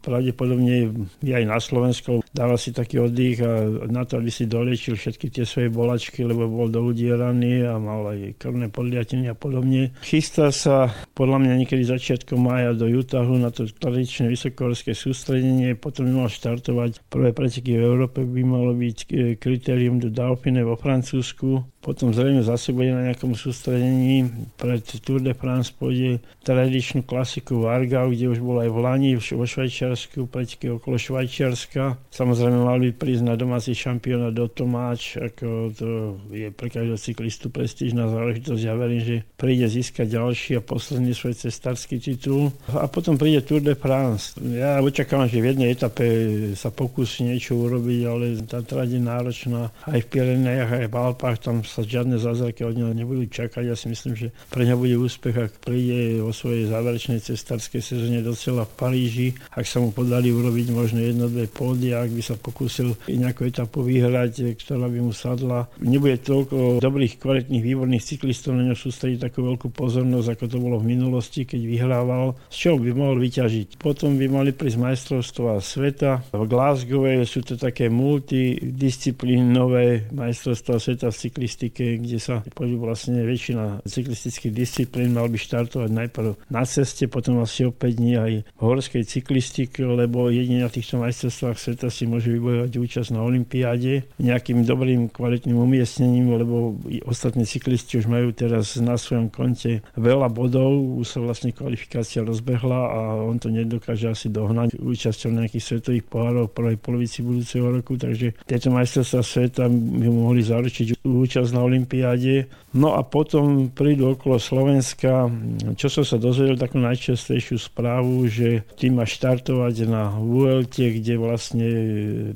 pravdepodobne 0.00 0.96
aj 1.28 1.44
na 1.44 1.60
Slovensku, 1.60 2.24
dáva 2.32 2.56
si 2.56 2.72
taký 2.72 3.04
oddych 3.04 3.44
a 3.44 3.68
na 3.84 4.08
to, 4.08 4.16
aby 4.16 4.32
si 4.32 4.48
dolečil 4.48 4.96
všetky 4.96 5.28
tie 5.28 5.44
svoje 5.44 5.68
bolačky, 5.68 6.24
lebo 6.24 6.48
bol 6.48 6.72
doudieraný 6.72 7.68
a 7.68 7.76
mal 7.76 8.16
aj 8.16 8.40
krvné 8.40 8.72
podliatenie 8.72 9.28
a 9.28 9.36
podobne. 9.36 9.92
Chystá 10.00 10.48
sa 10.56 10.88
podľa 11.12 11.44
mňa 11.44 11.52
niekedy 11.60 11.84
začiatkom 11.84 12.40
mája 12.40 12.72
do 12.72 12.88
Utahu 12.88 13.36
na 13.36 13.52
to 13.52 13.68
tradičné 13.68 14.32
vysokohorské 14.32 14.96
sústredenie, 14.96 15.76
potom 15.76 16.08
by 16.08 16.24
mal 16.24 16.28
štartovať 16.32 17.04
prvé 17.12 17.36
preteky 17.36 17.76
v 17.76 17.84
Európe, 17.84 18.24
by 18.24 18.40
malo 18.40 18.72
byť 18.72 18.98
e, 19.04 19.36
kritérium 19.36 20.00
do 20.00 20.08
Dauphiné 20.08 20.45
Dauphiné 20.46 20.62
vo 20.62 20.78
Francúzsku. 20.78 21.66
Potom 21.82 22.14
zrejme 22.14 22.38
zase 22.42 22.70
bude 22.70 22.94
na 22.94 23.10
nejakom 23.10 23.34
sústredení. 23.34 24.30
Pred 24.54 24.82
Tour 25.02 25.18
de 25.18 25.34
France 25.34 25.74
pôjde 25.74 26.22
tradičnú 26.46 27.02
klasiku 27.02 27.66
Vargau, 27.66 28.14
kde 28.14 28.30
už 28.30 28.38
bol 28.38 28.62
aj 28.62 28.70
v 28.70 28.78
Lani 28.78 29.10
vo 29.18 29.42
Švajčiarsku, 29.46 30.30
preťky 30.30 30.70
okolo 30.78 30.98
Švajčiarska. 30.98 31.98
Samozrejme 32.14 32.62
mal 32.62 32.78
by 32.78 32.90
prísť 32.94 33.26
na 33.26 33.34
domáci 33.34 33.74
šampióna 33.74 34.30
do 34.30 34.46
Tomáč, 34.46 35.18
ako 35.18 35.46
to 35.74 35.88
je 36.30 36.50
pre 36.54 36.70
každého 36.70 36.98
cyklistu 36.98 37.50
prestížna 37.50 38.06
záležitosť. 38.06 38.62
Ja 38.62 38.78
verím, 38.78 39.02
že 39.02 39.16
príde 39.34 39.66
získať 39.66 40.14
ďalší 40.14 40.58
a 40.58 40.66
posledný 40.66 41.10
svoj 41.10 41.38
cestarský 41.38 41.98
titul. 41.98 42.54
A 42.70 42.86
potom 42.86 43.18
príde 43.18 43.42
Tour 43.42 43.62
de 43.62 43.74
France. 43.74 44.38
Ja 44.42 44.78
očakávam, 44.78 45.26
že 45.26 45.42
v 45.42 45.54
jednej 45.54 45.74
etape 45.74 46.06
sa 46.54 46.70
pokúsi 46.70 47.26
niečo 47.30 47.58
urobiť, 47.58 48.00
ale 48.06 48.42
tá 48.42 48.58
trať 48.62 48.98
je 48.98 49.02
náročná. 49.02 49.70
Aj 49.86 49.98
v 50.02 50.06
Pirenejach, 50.10 50.35
aj 50.44 50.90
v 50.90 50.96
Alpách, 50.96 51.40
tam 51.40 51.64
sa 51.64 51.86
žiadne 51.86 52.20
zázraky 52.20 52.66
od 52.66 52.76
neho 52.76 52.92
nebudú 52.92 53.24
čakať. 53.30 53.64
Ja 53.64 53.76
si 53.78 53.88
myslím, 53.88 54.18
že 54.18 54.28
pre 54.52 54.68
ňa 54.68 54.76
bude 54.76 55.00
úspech, 55.00 55.32
ak 55.32 55.64
príde 55.64 56.20
vo 56.20 56.34
svojej 56.34 56.68
záverečnej 56.68 57.22
cestárskej 57.22 57.80
sezóne 57.80 58.20
docela 58.20 58.66
v 58.66 58.74
Paríži, 58.76 59.32
ak 59.54 59.64
sa 59.64 59.78
mu 59.78 59.94
podarí 59.94 60.34
urobiť 60.34 60.66
možno 60.74 60.98
jedno, 61.00 61.30
dve 61.30 61.46
pódy, 61.46 61.94
ak 61.94 62.10
by 62.10 62.22
sa 62.24 62.34
pokúsil 62.34 62.98
nejakú 63.06 63.46
etapu 63.46 63.86
vyhrať, 63.86 64.58
ktorá 64.58 64.90
by 64.90 64.98
mu 64.98 65.14
sadla. 65.14 65.70
Nebude 65.78 66.18
toľko 66.18 66.82
dobrých, 66.82 67.22
kvalitných, 67.22 67.62
výborných 67.62 68.02
cyklistov 68.02 68.58
na 68.58 68.66
ňo 68.66 68.74
sústrediť 68.74 69.30
takú 69.30 69.46
veľkú 69.46 69.70
pozornosť, 69.70 70.34
ako 70.34 70.44
to 70.50 70.58
bolo 70.58 70.82
v 70.82 70.98
minulosti, 70.98 71.46
keď 71.46 71.62
vyhrával. 71.62 72.34
Z 72.50 72.66
čoho 72.66 72.82
by 72.82 72.90
mohol 72.90 73.22
vyťažiť? 73.22 73.78
Potom 73.78 74.18
by 74.18 74.26
mali 74.26 74.50
prísť 74.50 74.82
majstrovstvá 74.82 75.62
sveta. 75.62 76.26
V 76.34 76.42
Glasgow 76.50 77.06
sú 77.22 77.46
to 77.46 77.54
také 77.54 77.86
multidisciplínové 77.92 80.08
majstrovstvá 80.10 80.25
sveta 80.34 81.12
v 81.12 81.16
cyklistike, 81.16 81.84
kde 82.00 82.18
sa 82.18 82.42
pôjde 82.54 82.80
vlastne 82.80 83.22
väčšina 83.22 83.84
cyklistických 83.86 84.52
disciplín 84.54 85.12
mal 85.12 85.28
by 85.30 85.38
štartovať 85.38 85.90
najprv 85.92 86.30
na 86.50 86.62
ceste, 86.66 87.06
potom 87.06 87.38
asi 87.42 87.68
o 87.68 87.72
5 87.72 87.98
dní 87.98 88.12
aj 88.16 88.32
v 88.42 88.60
horskej 88.60 89.04
cyklistike, 89.04 89.84
lebo 89.84 90.32
jedine 90.32 90.64
na 90.66 90.70
týchto 90.72 90.98
majstrovstvách 90.98 91.58
sveta 91.58 91.88
si 91.92 92.08
môže 92.08 92.32
vybojovať 92.32 92.72
účasť 92.72 93.10
na 93.12 93.20
Olympiáde 93.22 94.08
nejakým 94.16 94.64
dobrým 94.64 95.12
kvalitným 95.12 95.58
umiestnením, 95.58 96.38
lebo 96.40 96.78
ostatní 97.04 97.44
cyklisti 97.44 98.00
už 98.00 98.06
majú 98.08 98.32
teraz 98.32 98.78
na 98.80 98.96
svojom 98.96 99.28
konte 99.28 99.84
veľa 99.94 100.28
bodov, 100.32 101.00
už 101.02 101.06
sa 101.06 101.18
vlastne 101.20 101.52
kvalifikácia 101.52 102.24
rozbehla 102.24 102.80
a 102.90 103.00
on 103.20 103.36
to 103.36 103.52
nedokáže 103.52 104.08
asi 104.10 104.26
dohnať 104.32 104.78
účasťou 104.80 105.30
nejakých 105.32 105.64
svetových 105.64 106.04
pohárov 106.08 106.48
v 106.50 106.56
prvej 106.56 106.76
polovici 106.80 107.20
budúceho 107.20 107.68
roku, 107.68 107.96
takže 107.96 108.32
tieto 108.46 108.68
majstrovstvá 108.72 109.22
sveta 109.22 109.64
by 109.68 110.08
mohli 110.16 110.40
zaručiť 110.40 111.04
účasť 111.04 111.50
na 111.52 111.60
Olympiáde. 111.62 112.48
No 112.76 112.92
a 112.96 113.04
potom 113.04 113.72
prídu 113.72 114.12
okolo 114.12 114.36
Slovenska, 114.36 115.28
čo 115.76 115.88
som 115.88 116.04
sa 116.04 116.20
dozvedel 116.20 116.60
takú 116.60 116.76
najčastejšiu 116.80 117.56
správu, 117.56 118.28
že 118.28 118.64
tým 118.76 119.00
má 119.00 119.08
štartovať 119.08 119.74
na 119.88 120.12
VLT, 120.16 121.00
kde 121.00 121.14
vlastne 121.16 121.68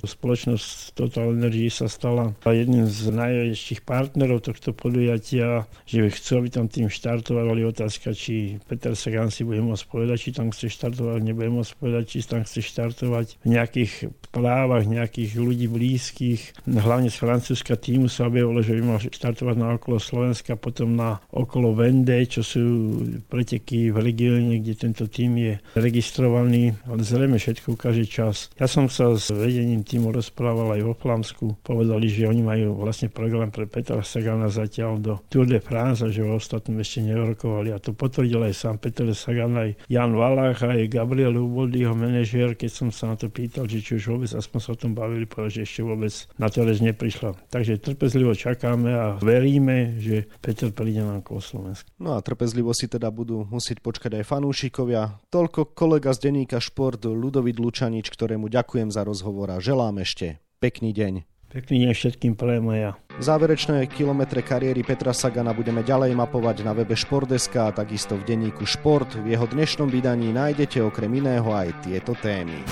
spoločnosť 0.00 0.96
Total 0.96 1.32
Energy 1.32 1.68
sa 1.68 1.88
stala 1.88 2.32
jedným 2.44 2.88
z 2.88 3.12
najväčších 3.14 3.80
partnerov 3.84 4.44
tohto 4.44 4.76
podujatia, 4.76 5.64
že 5.88 6.12
chcú, 6.12 6.44
aby 6.44 6.48
tam 6.52 6.66
tým 6.68 6.92
štartovali. 6.92 7.64
Otázka, 7.64 8.12
či 8.12 8.60
Peter 8.68 8.92
Sagan 8.92 9.32
si 9.32 9.44
bude 9.46 9.64
môcť 9.64 9.84
povedať, 9.88 10.16
či 10.28 10.30
tam 10.36 10.52
chce 10.52 10.72
štartovať, 10.72 11.20
nebude 11.24 11.48
môcť 11.52 11.72
povedať, 11.78 12.04
či 12.16 12.18
tam 12.26 12.42
chce 12.44 12.60
štartovať 12.64 13.40
v 13.44 13.46
nejakých 13.48 13.92
právach 14.30 14.86
nejakých 14.86 15.36
ľudí 15.36 15.66
blízkych, 15.66 16.66
hlavne 16.66 17.10
z 17.10 17.16
Francúzska 17.60 17.76
týmu 17.76 18.08
sa 18.08 18.32
objavilo, 18.32 18.64
že 18.64 18.72
by 18.72 18.82
mal 18.88 18.96
štartovať 19.04 19.56
na 19.60 19.76
okolo 19.76 20.00
Slovenska, 20.00 20.56
potom 20.56 20.96
na 20.96 21.20
okolo 21.28 21.76
Vende, 21.76 22.16
čo 22.24 22.40
sú 22.40 22.64
preteky 23.28 23.92
v 23.92 24.00
regióne, 24.00 24.64
kde 24.64 24.80
tento 24.80 25.04
tým 25.04 25.36
je 25.36 25.52
registrovaný, 25.76 26.72
ale 26.88 27.04
zrejme 27.04 27.36
všetko 27.36 27.76
ukáže 27.76 28.08
čas. 28.08 28.48
Ja 28.56 28.64
som 28.64 28.88
sa 28.88 29.12
s 29.12 29.28
vedením 29.28 29.84
týmu 29.84 30.08
rozprával 30.08 30.72
aj 30.72 30.88
vo 30.88 30.96
Flamsku. 30.96 31.60
Povedali, 31.60 32.08
že 32.08 32.32
oni 32.32 32.40
majú 32.40 32.80
vlastne 32.80 33.12
program 33.12 33.52
pre 33.52 33.68
Petra 33.68 34.00
Sagana 34.00 34.48
zatiaľ 34.48 34.96
do 34.96 35.12
Tour 35.28 35.44
de 35.44 35.60
France 35.60 36.00
a 36.00 36.08
že 36.08 36.24
ho 36.24 36.40
ostatnom 36.40 36.80
ešte 36.80 37.04
nerokovali. 37.04 37.76
A 37.76 37.78
to 37.82 37.92
potvrdil 37.92 38.40
aj 38.40 38.56
sám 38.56 38.80
Peter 38.80 39.04
Sagan, 39.12 39.52
aj 39.60 39.76
Jan 39.92 40.16
Valach, 40.16 40.64
aj 40.64 40.88
Gabriel 40.88 41.36
Ubod, 41.36 41.76
jeho 41.76 41.92
manažér, 41.92 42.56
keď 42.56 42.70
som 42.72 42.88
sa 42.88 43.12
na 43.12 43.20
to 43.20 43.28
pýtal, 43.28 43.68
že 43.68 43.84
či 43.84 44.00
už 44.00 44.16
vôbec 44.16 44.32
aspoň 44.32 44.58
sa 44.64 44.72
o 44.72 44.80
tom 44.80 44.96
bavili, 44.96 45.28
povedal, 45.28 45.60
že 45.60 45.68
ešte 45.68 45.84
vôbec 45.84 46.14
na 46.40 46.48
to 46.48 46.64
reč 46.64 46.80
neprišla. 46.80 47.36
Takže 47.50 47.82
trpezlivo 47.82 48.30
čakáme 48.30 48.90
a 48.94 49.06
veríme, 49.18 49.98
že 49.98 50.30
Peter 50.38 50.70
príde 50.70 51.02
na 51.02 51.18
okolo 51.18 51.42
Slovensku. 51.42 51.90
No 51.98 52.14
a 52.14 52.22
trpezlivo 52.22 52.70
si 52.70 52.86
teda 52.86 53.10
budú 53.10 53.42
musieť 53.50 53.82
počkať 53.82 54.22
aj 54.22 54.24
fanúšikovia. 54.30 55.18
Toľko 55.34 55.74
kolega 55.74 56.14
z 56.14 56.30
denníka 56.30 56.62
Šport 56.62 57.02
Ludovit 57.10 57.58
Lučanič, 57.58 58.06
ktorému 58.06 58.46
ďakujem 58.46 58.94
za 58.94 59.02
rozhovor 59.02 59.50
a 59.50 59.58
želám 59.58 59.98
ešte 59.98 60.38
pekný 60.62 60.94
deň. 60.94 61.26
Pekný 61.50 61.82
deň 61.82 61.92
všetkým 61.98 62.38
prajem 62.38 62.70
ja. 62.78 62.94
Záverečné 63.18 63.90
kilometre 63.90 64.38
kariéry 64.46 64.86
Petra 64.86 65.10
Sagana 65.10 65.50
budeme 65.50 65.82
ďalej 65.82 66.14
mapovať 66.14 66.62
na 66.62 66.70
webe 66.70 66.94
Športdeska 66.94 67.66
a 67.66 67.74
takisto 67.74 68.14
v 68.14 68.30
denníku 68.30 68.62
Šport. 68.62 69.10
V 69.18 69.34
jeho 69.34 69.50
dnešnom 69.50 69.90
vydaní 69.90 70.30
nájdete 70.30 70.78
okrem 70.78 71.10
iného 71.18 71.50
aj 71.50 71.82
tieto 71.82 72.14
témy 72.14 72.62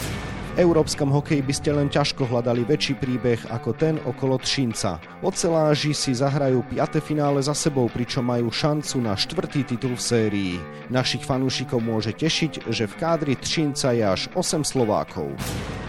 európskom 0.59 1.15
hokeji 1.15 1.39
by 1.47 1.55
ste 1.55 1.71
len 1.71 1.87
ťažko 1.87 2.27
hľadali 2.27 2.67
väčší 2.67 2.99
príbeh 2.99 3.39
ako 3.55 3.71
ten 3.79 3.95
okolo 4.03 4.43
Třinca. 4.43 4.99
Oceláži 5.23 5.95
si 5.95 6.11
zahrajú 6.11 6.67
5. 6.67 6.99
finále 6.99 7.39
za 7.39 7.55
sebou, 7.55 7.87
pričom 7.87 8.27
majú 8.27 8.51
šancu 8.51 8.99
na 8.99 9.15
štvrtý 9.15 9.63
titul 9.63 9.95
v 9.95 10.03
sérii. 10.03 10.55
Našich 10.91 11.23
fanúšikov 11.23 11.79
môže 11.79 12.11
tešiť, 12.11 12.67
že 12.75 12.91
v 12.91 12.95
kádri 12.99 13.35
Třinca 13.39 13.95
je 13.95 14.03
až 14.03 14.27
8 14.35 14.67
Slovákov. 14.67 15.31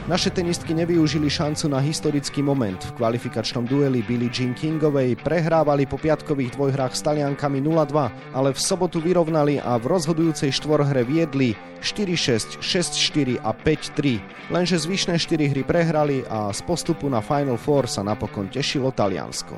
Naše 0.10 0.34
tenistky 0.34 0.74
nevyužili 0.74 1.30
šancu 1.30 1.70
na 1.70 1.78
historický 1.78 2.42
moment. 2.42 2.82
V 2.82 2.98
kvalifikačnom 2.98 3.70
dueli 3.70 4.02
Billie 4.02 4.34
Jean 4.34 4.58
Kingovej 4.58 5.14
prehrávali 5.22 5.86
po 5.86 6.02
piatkových 6.02 6.58
dvojhrách 6.58 6.98
s 6.98 7.06
Taliankami 7.06 7.62
0-2, 7.62 8.34
ale 8.34 8.50
v 8.50 8.58
sobotu 8.58 8.98
vyrovnali 9.06 9.62
a 9.62 9.78
v 9.78 9.86
rozhodujúcej 9.86 10.50
štvorhre 10.50 11.06
viedli 11.06 11.54
4-6, 11.86 12.58
6-4 12.58 13.38
a 13.38 13.54
5-3. 13.54 14.50
Lenže 14.50 14.82
zvyšné 14.82 15.22
4 15.22 15.54
hry 15.54 15.62
prehrali 15.62 16.26
a 16.26 16.50
z 16.58 16.62
postupu 16.66 17.06
na 17.06 17.22
Final 17.22 17.62
Four 17.62 17.86
sa 17.86 18.02
napokon 18.02 18.50
tešilo 18.50 18.90
Taliansko. 18.90 19.54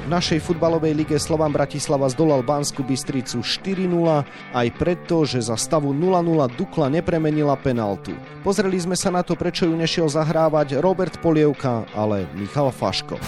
V 0.00 0.08
našej 0.08 0.40
futbalovej 0.42 0.96
lige 0.96 1.20
Slovan 1.20 1.52
Bratislava 1.52 2.08
zdolal 2.08 2.40
Bansku 2.40 2.80
Bystricu 2.82 3.44
4-0 3.44 4.24
aj 4.56 4.68
preto, 4.80 5.28
že 5.28 5.44
za 5.44 5.60
stavu 5.60 5.92
0-0 5.92 6.24
Dukla 6.56 6.88
nepremenila 6.88 7.54
penaltu. 7.54 8.16
Pozreli 8.40 8.80
sme 8.80 8.96
sa 8.96 9.12
na 9.12 9.20
to, 9.20 9.36
prečo 9.36 9.68
ju 9.68 9.76
nešiel 9.90 10.06
zahrávať 10.06 10.78
Robert 10.78 11.18
Polievka, 11.18 11.82
ale 11.98 12.22
Michal 12.38 12.70
Faško. 12.70 13.18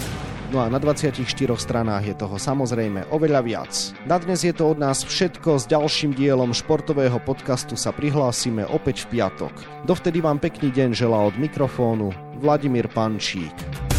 No 0.54 0.62
a 0.62 0.70
na 0.70 0.78
24 0.78 1.26
stranách 1.58 2.06
je 2.06 2.14
toho 2.14 2.38
samozrejme 2.38 3.10
oveľa 3.10 3.42
viac. 3.42 3.74
Na 4.06 4.22
dnes 4.22 4.46
je 4.46 4.54
to 4.54 4.70
od 4.70 4.78
nás 4.78 5.02
všetko. 5.02 5.58
S 5.58 5.66
ďalším 5.66 6.14
dielom 6.14 6.54
športového 6.54 7.18
podcastu 7.18 7.74
sa 7.74 7.90
prihlásime 7.90 8.62
opäť 8.70 9.10
v 9.10 9.18
piatok. 9.18 9.50
Dovtedy 9.90 10.22
vám 10.22 10.38
pekný 10.38 10.70
deň 10.70 10.94
želá 10.94 11.26
od 11.26 11.34
mikrofónu 11.34 12.14
Vladimír 12.38 12.86
Pančík. 12.86 13.90